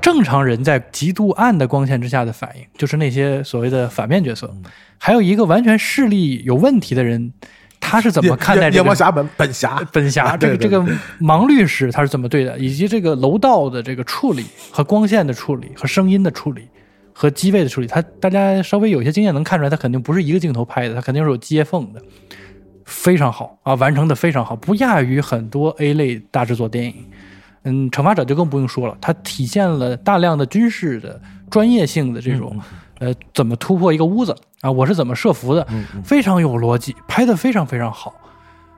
[0.00, 4.46] 正常人在极度暗的光线之下的反应，就是那些所谓的反面角色；
[4.98, 7.32] 还有一个完全视力有问题的人，
[7.80, 10.80] 他是怎么看待这个夜夜魔侠本本侠本侠啊这个这个
[11.20, 16.68] 盲律师他是怎么对的，以及这个楼道的这个处理和光线的处理和声音的处理，
[17.18, 22.02] 和机位的处理，它大家稍微有一些经验能看出来，它肯定不是一个镜头拍的，它肯定是有接缝的，
[22.84, 26.94] 非常好啊，完成的非常好，不亚于很多 A 类大制作电影。
[27.62, 32.54] 嗯，惩罚者就更不用说了，它体现了大量的军事的专业性的这种，
[32.98, 34.70] 呃，怎么突破一个屋子啊？
[34.70, 35.66] 我是怎么设伏的？
[36.04, 38.14] 非常有逻辑，拍的非常非常好。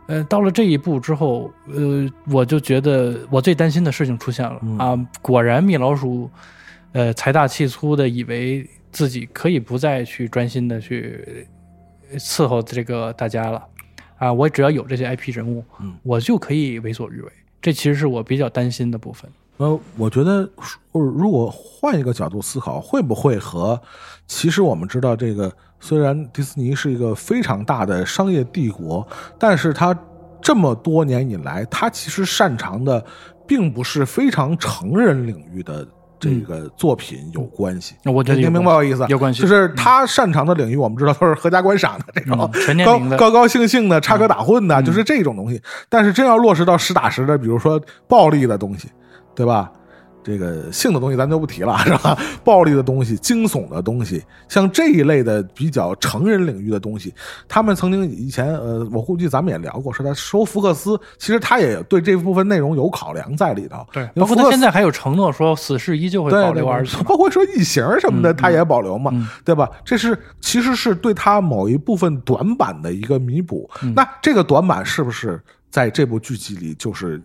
[0.06, 4.96] 呃，到了这一步之后，呃，我就觉得我最担心的事情出现了啊！
[5.20, 6.30] 果然，米老鼠，
[6.92, 11.46] 呃，财大气粗的以为自己可以不再去专心的去
[12.16, 13.62] 伺候这个大家了
[14.16, 14.32] 啊！
[14.32, 15.62] 我只要有这些 IP 人物，
[16.02, 17.30] 我就可以为所欲为。
[17.60, 19.30] 这其实是我比较担心的部分。
[19.58, 20.48] 呃，我觉得，
[20.92, 23.80] 如果换一个角度思考，会不会和
[24.26, 29.06] 其实我们知道，这个虽然迪士尼是一个非常大的商业帝国，
[29.38, 29.96] 但是它
[30.40, 33.04] 这么多年以来，它其实擅长的
[33.46, 35.86] 并不是非常成人领域的
[36.18, 37.94] 这个作品有关系。
[38.04, 39.04] 我觉得您明白我意思？
[39.08, 45.60] 有关系，就是他擅长的领域，我们知道都是合家观赏的这种全年龄的、高高兴兴的、插科打诨的，就是这种东西。
[45.88, 48.88] 但是真要落实到实打实的，比如说暴力的东西。
[49.34, 49.70] 对吧？
[50.28, 52.16] 这个性的东西咱就不提了，是吧？
[52.44, 57.14] 暴力的东西、惊悚的东西，像这一类的比较成人领域的东西，
[57.48, 63.84] 他们曾经以前，呃，我估计咱们也聊过，说他收福克斯，其实他也对这部分内容有考量在里头。
[63.90, 66.66] 对，包括他现在还有承诺说，死侍依旧会保留
[67.04, 69.10] 包括说异形什么的，他也保留嘛，
[69.44, 69.68] 对吧？
[69.84, 73.68] 这是其实是对他某一部分短板的一个弥补。
[73.96, 77.22] 那这个短板是不是在这部剧集里就是？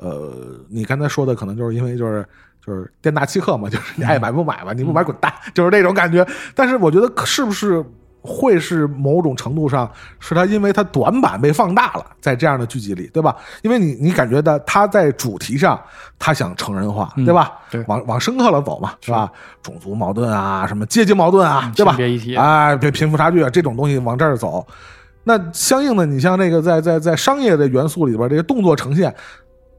[0.00, 2.26] 呃，你刚才说的可能就是因为就是
[2.66, 6.26] 就是店大欺客嘛，就是你爱买不买吧，你不买滚蛋，就是那种感觉。
[6.54, 7.84] 但是我觉得是不是
[8.22, 13.36] 会是某种程度上是他因为他短板被放大了，在这样的剧集里，对吧？
[13.62, 15.78] 因为你你感觉到他在主题上
[16.18, 17.52] 他想成人化，对吧？
[17.70, 19.30] 对，往往深刻了走嘛，是吧？
[19.62, 21.94] 种族矛盾啊，什么阶级矛盾啊，对吧？
[21.96, 24.66] 别一提啊，对贫富差距啊这种东西往这儿走，
[25.24, 29.14] 那相应的你像那个在在在商业的元素里边这些动作呈现。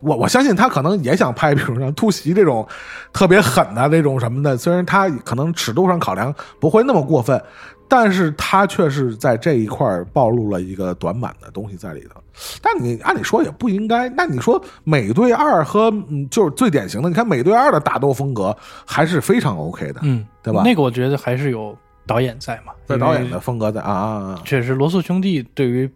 [0.01, 2.67] 我我相信他可能也想拍，比如像突袭这种
[3.13, 4.57] 特别狠的这种什么的。
[4.57, 7.41] 虽然他可能尺度上考量不会那么过分，
[7.87, 12.21] 但是他却是在这一块暴露了一个短板的东西在里头。
[12.61, 14.09] 但你按理说也不应该。
[14.09, 20.63] 那你说《美队二》和嗯，就是最典型的，你看《美队二》的打斗风格还是非常 OK 的，嗯，对吧？
[20.65, 21.77] 那个我觉得还是有
[22.07, 24.41] 导演在嘛，在导演的风格在啊啊啊！
[24.43, 25.87] 确实，罗素兄弟对于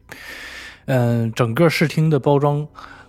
[0.86, 2.68] 嗯整个视听的包装。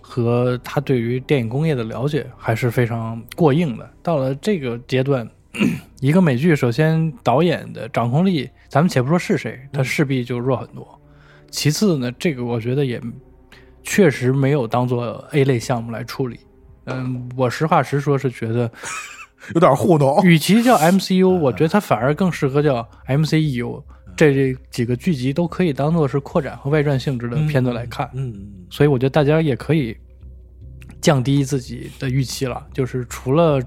[0.09, 3.91] 和他对于电影工业的了解还是非常过硬的。
[4.01, 5.29] 到了这个阶段，
[5.99, 10.87] 一个美剧首先导演的掌控力，咱们且不说是谁，他势必就弱很多。
[11.51, 13.01] 其次呢，这个我觉得也
[13.83, 16.39] 确实没有当做 A 类项目来处理。
[16.85, 18.71] 嗯，我实话实说，是觉得
[19.53, 20.21] 有点糊弄。
[20.23, 23.83] 与其叫 MCU，我觉得它反而更适合叫 MCU。
[24.15, 28.33] 这这几个剧集都可以当做是扩展和外传性质的片子来看，嗯
[28.67, 29.95] 所以我觉得大家也可以
[30.99, 32.65] 降低自己的预期了。
[32.73, 33.61] 就是除了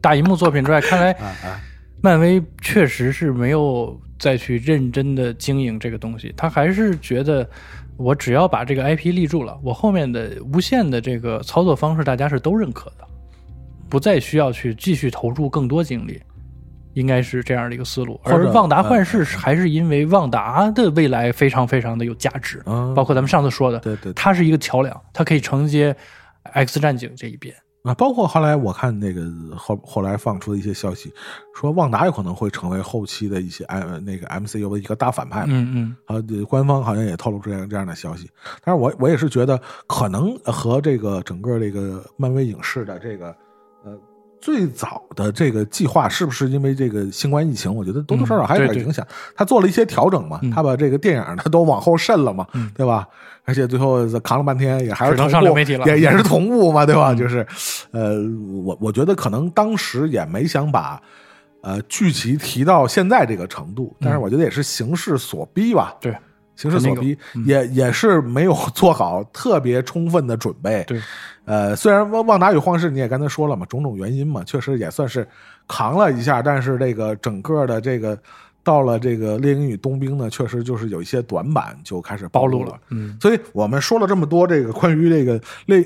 [0.00, 1.16] 大银幕作品之外，看来
[2.02, 7.48] 漫威确实是没有再去认真的经营这个东西，他还是觉得
[7.96, 13.06] 我只要把这个 IP 立住了，我后面的无限的这个操作方式大家是都认可的，
[13.88, 16.20] 不再需要去继续投入更多精力。
[16.94, 22.60] 应该是这样的一个思路，而旺达幻视还是因为旺达的未来非常非常的有价值，
[22.96, 25.94] 包括咱们上次说的，对对，它是一个桥梁，它可以承接
[26.42, 27.94] X 战警这一边啊。
[27.94, 29.22] 包括后来我看那个
[29.54, 31.12] 后后来放出的一些消息，
[31.54, 38.28] 说旺达有可能会成为后期的一些 M 那个 MCU 的一个大反派，嗯嗯，啊，官方好像也透露出这样这样的消息。
[38.64, 43.36] 但是我我也是觉得，可能和这个整个这个漫威影视的这个呃。
[44.40, 47.74] 最早的这个计划是不是因为这个新冠疫情？
[47.74, 49.06] 我觉得多多少少还有点影响。
[49.36, 53.06] 他做了一些调整嘛，他把这个电影他都往后渗了嘛，对吧？
[53.44, 57.14] 而且最后扛了半天也还是同步，也也是同步嘛，对吧？
[57.14, 57.46] 就是，
[57.92, 58.16] 呃，
[58.62, 61.00] 我我觉得可能当时也没想把
[61.62, 65.96] 呃剧集提到现在这个程度，但是我觉得也是形势所逼吧。
[66.00, 66.14] 对。
[66.58, 70.82] 形势所逼，也也是没有做好 特别充分的准备。
[70.88, 71.00] 对，
[71.44, 75.26] 呃，虽然旺旺达与幻视你也刚才说了嘛，种种原因嘛，确实也算是
[75.68, 78.18] 扛了一下，但是这个整个的这个
[78.64, 82.76] 到了这个猎鹰与冬兵呢，确实就是有一些短板就开始暴露了。
[82.88, 85.78] 嗯，所以我们说了这么多这个关于这个猎，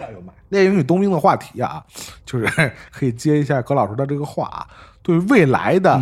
[0.00, 1.84] 哎呦妈，猎鹰与冬兵的话题啊，
[2.24, 2.46] 就是
[2.90, 4.66] 可以接一下葛老师的这个话啊，
[5.02, 6.00] 对未来的。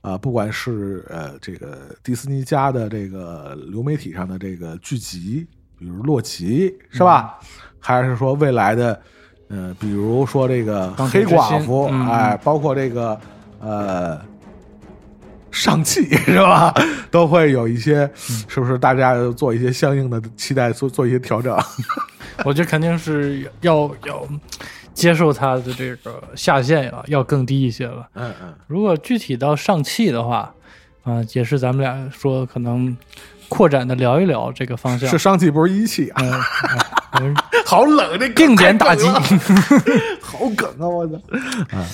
[0.00, 5.46] 啊，不管是呃这个迪士尼家的这个流媒体上的这个剧集，
[5.78, 7.38] 比如洛奇是吧？
[7.78, 9.00] 还是说未来的，
[9.48, 13.20] 呃，比如说这个黑寡妇，哎，包括这个
[13.60, 14.20] 呃。
[15.50, 16.72] 上汽是吧？
[17.10, 18.78] 都会有一些，是不是？
[18.78, 21.56] 大家做一些相应的期待，做做一些调整。
[22.44, 24.28] 我觉得肯定是要要
[24.98, 28.08] 接受它的这个下限啊，要更低一些了。
[28.14, 28.52] 嗯嗯。
[28.66, 30.52] 如果具体到上汽的话，
[31.04, 32.96] 啊，也是咱们俩说可能
[33.48, 35.08] 扩展的聊一聊这个方向。
[35.08, 36.22] 是上汽不是一汽啊？
[37.64, 39.06] 好冷，这定点打击，
[40.20, 40.88] 好梗啊！
[40.88, 41.14] 我操
[41.70, 41.86] 啊！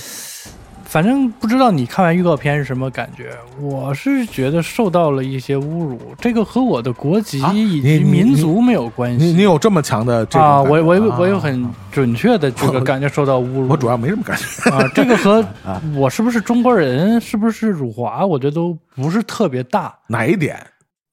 [0.95, 5.99] 反正不知道你看完预告片是什么感觉，我是觉得受到了一些侮辱。
[6.20, 9.26] 这个和我的国籍以及民族没有关系。
[9.26, 10.62] 你你有这么强的这啊？
[10.62, 13.66] 我我我有很准确的这个 感觉受到侮辱。
[13.66, 14.88] 我主要没什么感觉啊。
[14.95, 15.45] 这个和
[15.97, 19.92] 我是不是中国人，是不是辱华，我觉得都不是特别大。
[20.07, 20.64] 哪一点？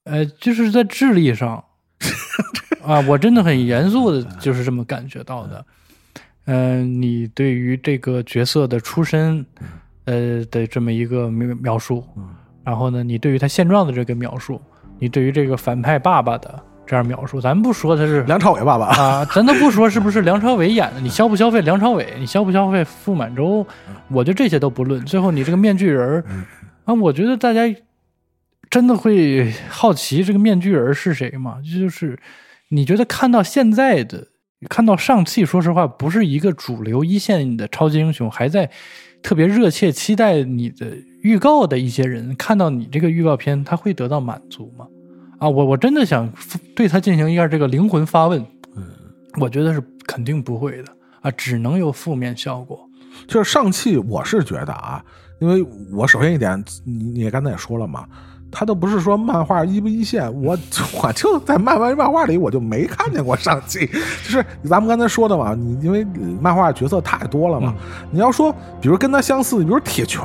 [0.03, 1.63] 呃，就是在智力上
[2.85, 5.65] 啊，我真的很严肃的，就是这么感觉到的。
[6.53, 9.45] 嗯，你对于这个角色的出身，
[10.03, 12.03] 呃的这么一个描描述，
[12.65, 14.61] 然后呢，你对于他现状的这个描述，
[14.99, 23.65] 你对于这个反派爸爸的这样描述，咱不说他是梁朝伟爸爸啊， 咱都不说是不是梁朝伟演的，你消不消费梁朝伟，你消不消费傅满洲，
[24.09, 26.21] 我觉得这些都不论，最后你这个面具人
[26.83, 27.61] 啊，我觉得大家
[28.69, 31.59] 真的会好奇这个面具人是谁吗？
[31.63, 32.19] 就是
[32.67, 34.27] 你觉得看到现在的。
[34.69, 38.69] 看到上汽，说实话，不是一个主流一线的超级英雄，还在
[39.23, 44.87] 特别热切期待你的预告的一些人，看到你这个预告片，他会得到满足吗？
[45.39, 46.31] 啊，我我真的想
[46.75, 48.39] 对他进行一下这个灵魂发问。
[48.75, 48.83] 嗯，
[49.39, 50.85] 我觉得是肯定不会的
[51.21, 52.87] 啊，只能有负面效果。
[53.27, 55.03] 就是上汽，我是觉得啊，
[55.39, 58.05] 因为我首先一点，你你刚才也说了嘛。
[58.51, 60.57] 他都不是说漫画一不一线，我
[61.01, 66.05] 我就在漫威漫画里我就没看见过上汽，就是咱们刚才说的嘛，你因为
[66.41, 67.73] 漫画角色太多了嘛，
[68.11, 70.21] 你要说比如跟他相似，比如铁拳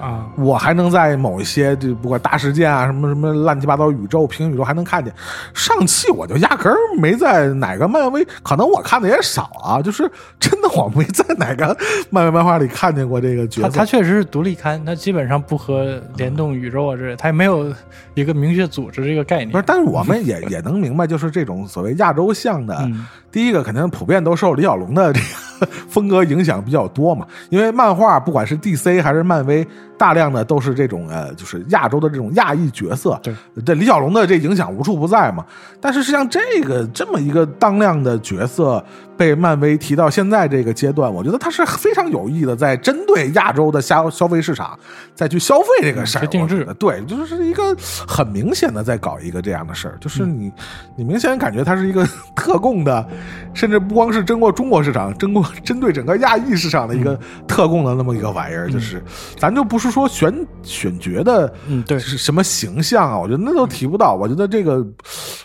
[0.00, 5.12] 啊，我还能在某一些就不管大事件啊什么什么乱七八糟宇宙平行宇宙还能看见，
[5.54, 11.74] 上汽我就压根儿没在哪个漫威，可能我看的也少啊， 就是真的我没在哪个
[12.10, 17.69] 漫威漫画里看见过这个角色，他确实是独立刊，他基本上不和联动宇宙啊之类，他也没有。
[18.14, 22.90] 一个明确组织这个概念，不是，但是我们也也能明白，就是这种所谓亚洲象的，
[23.32, 25.20] 第一个肯定普遍都受李小龙的这
[25.60, 29.66] 个风格影响比较多嘛，因为漫画不管是 DC 还是漫威。
[30.00, 33.34] 大量的都是这种呃，就是亚洲的这种亚裔角色，对，
[33.66, 35.44] 这李小龙的这影响无处不在嘛。
[35.78, 38.82] 但是实际上，这个这么一个当量的角色
[39.14, 44.74] 被漫威提到现在这个阶段，我觉得他是非常有意的，在针对亚洲的消消费市场
[45.14, 47.76] 再去消费这个事儿，定制，对，就是一个
[48.08, 50.50] 很明显的在搞一个这样的事儿，就是你
[50.96, 53.06] 你明显感觉他是一个 特供的，
[53.52, 59.02] 甚至不光是针过中国市场，针过 针对整个亚裔市场的一个特供的那么一个玩意儿，就是
[59.36, 59.90] 咱就不是。
[59.90, 63.18] 说选选角的，嗯，对，是什么形象啊？
[63.18, 64.14] 我觉得那都提不到。
[64.14, 64.86] 我觉得这个，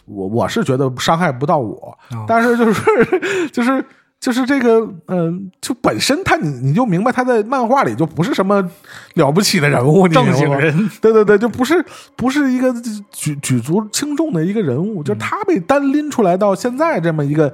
[0.05, 1.97] 我我是觉得伤害不到我。
[2.28, 3.84] 但是就是 就是
[4.26, 8.59] 就是这个，嗯，就本身他你你就明白他在漫画里就不是什么
[9.13, 12.73] 了不起的人物，正经人，对对对，就不是不是一个
[13.11, 17.53] 举举足轻重的一个人物，就他被单拎出来到现在这么一个。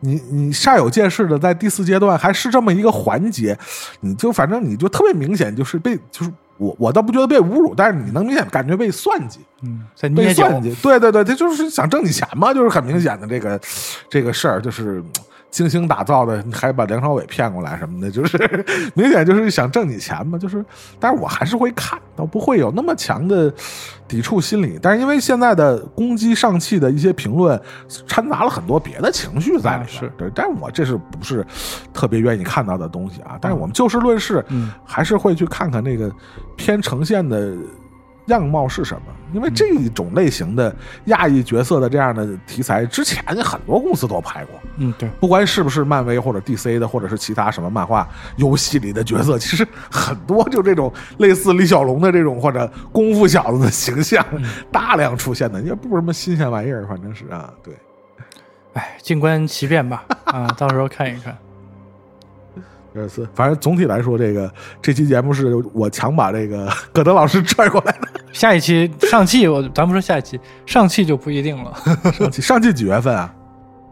[0.00, 3.58] 你你煞有介事的在第四阶段还是这么一个环节，
[4.00, 13.58] 你就反正你就特别明显就是被就是我我倒不觉得被侮辱，但是你能明显感觉被算计，嗯，被算计，对对对，他就是想挣你钱嘛，就是很明显的这个
[14.10, 15.02] 这个事儿就是。
[15.50, 20.38] 精心打造的，还把梁朝伟骗过来什么的，就是 明显就是想挣你钱嘛。
[20.38, 20.64] 就是，
[20.98, 23.52] 但是我还是会看，倒不会有那么强的
[24.06, 24.78] 抵触心理。
[24.80, 27.60] 但是因为现在的攻击上汽的一些评论，
[28.06, 29.88] 掺杂了很多别的情绪在里面。
[29.88, 31.44] 是对，但是我这是不是
[31.92, 33.36] 特别愿意看到的东西啊？
[33.40, 34.44] 但是我们就事论事，
[34.84, 36.10] 还是会去看看那个
[36.56, 37.54] 偏呈现的。
[38.30, 39.02] 样貌是什么？
[39.32, 40.74] 因为这种类型的
[41.04, 44.60] 亚裔角色的这样的题材，之前很多公司都拍过。
[44.78, 54.24] 嗯，对，不管是不是漫威或者 DC 的，或者是其他什么漫画、游戏里的角色， 其实很多就这种类似李小龙的这种或者功夫小子的形象，
[54.72, 57.72] 大量出现的，也不是什么新鲜玩意儿，反正是啊，对。
[58.72, 61.36] 哎，静观其变吧， 啊，到时候看一看。
[62.94, 64.52] 呃，是，反正总体来说，这个
[64.82, 68.19] 这期节目是我强把这个葛德老师拽过来的。
[68.32, 71.74] 下一期上汽，我咱不说下一期上汽就不一定了。
[72.12, 73.34] 上汽上汽几月份啊？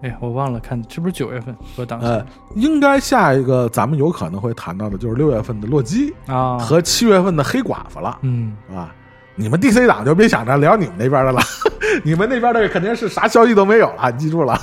[0.01, 2.25] 哎呀，我忘了看是不是九月份和档呃，
[2.55, 8.17] 应该下一个咱们有可能会谈到的就是六月份的洛基啊，和七月份的黑寡妇了。
[8.23, 8.95] 嗯，啊，
[9.35, 11.41] 你们 DC 党就别想着聊你们那边的了，
[12.05, 14.53] 你们那边的肯定是啥消息都没有了，你记住了。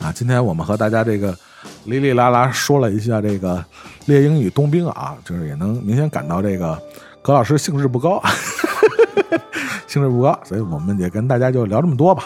[0.00, 1.36] 啊，今天我们和大家这个
[1.88, 3.64] 哩哩啦啦说了一下这个
[4.04, 6.78] 猎鹰与冬兵啊，就是也能明显感到这个
[7.22, 8.22] 葛老师兴致不高，
[9.88, 12.24] 兴致不高，所以我们也跟大家就聊这么多吧。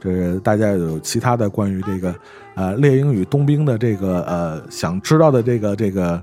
[0.00, 2.14] 这个大家有其他的关于这个
[2.54, 6.22] 呃猎鹰与冬兵的这个呃想知道的这个这个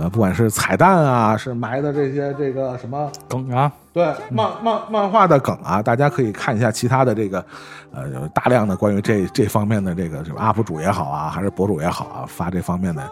[0.00, 7.44] 呃，不管是彩蛋啊，是埋的这些这个什么梗啊，对漫漫漫画的梗啊，大家可以看一下其他的这个，
[7.92, 13.10] 呃，有大量的关于这这方面的这个什么 UP 主也好啊，还是博主也好啊，发这方面的，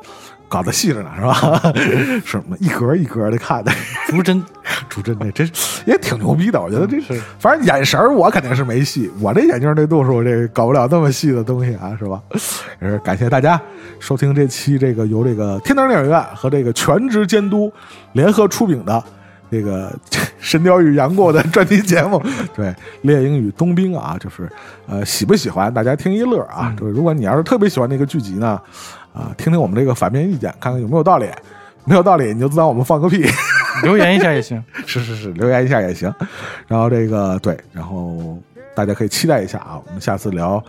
[0.48, 1.72] 搞得细着呢，是吧？
[2.24, 2.56] 是吗？
[2.60, 3.72] 一格一格的看的，
[4.08, 4.42] 逐帧
[4.88, 5.44] 主真的这
[5.86, 12.20] 也挺牛逼的，我觉得这是反正眼神儿我肯定是没戏，我这眼镜这度数，这搞不了那么细的东西啊，是吧？
[12.80, 13.60] 也是感谢大家
[13.98, 17.72] 收听这期这个由这个天堂电影院和这个全职监督
[18.12, 19.02] 联合出品的
[19.50, 19.90] 这个
[20.38, 22.20] 《神雕与杨过》的专题节目，
[22.54, 22.66] 对
[23.02, 24.50] 《猎鹰与冬兵》啊，就是
[24.86, 28.60] 呃喜不喜欢大家听一乐啊，就是如果你要是特别喜欢那个剧集呢，
[29.16, 31.26] 啊，听听我们这个反面意见，看看有没有道理。
[31.88, 33.24] 没有道理，你就知道我们放个屁。
[33.84, 34.62] 留言一下也行。
[34.86, 36.12] 是是是，留言一下也行。
[36.66, 38.36] 然后这个对，然后
[38.74, 40.60] 大家可以期待一下啊，我们下次聊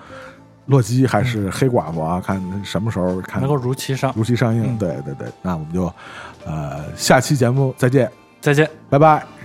[0.68, 4.64] 洛基还是黑寡妇啊，看什么时候看能够如期上，如期上映。
[4.64, 5.92] 嗯对对对，那我们就
[6.46, 8.08] 呃下期节目再见，
[8.40, 8.70] 再见。
[8.88, 9.37] 拜拜。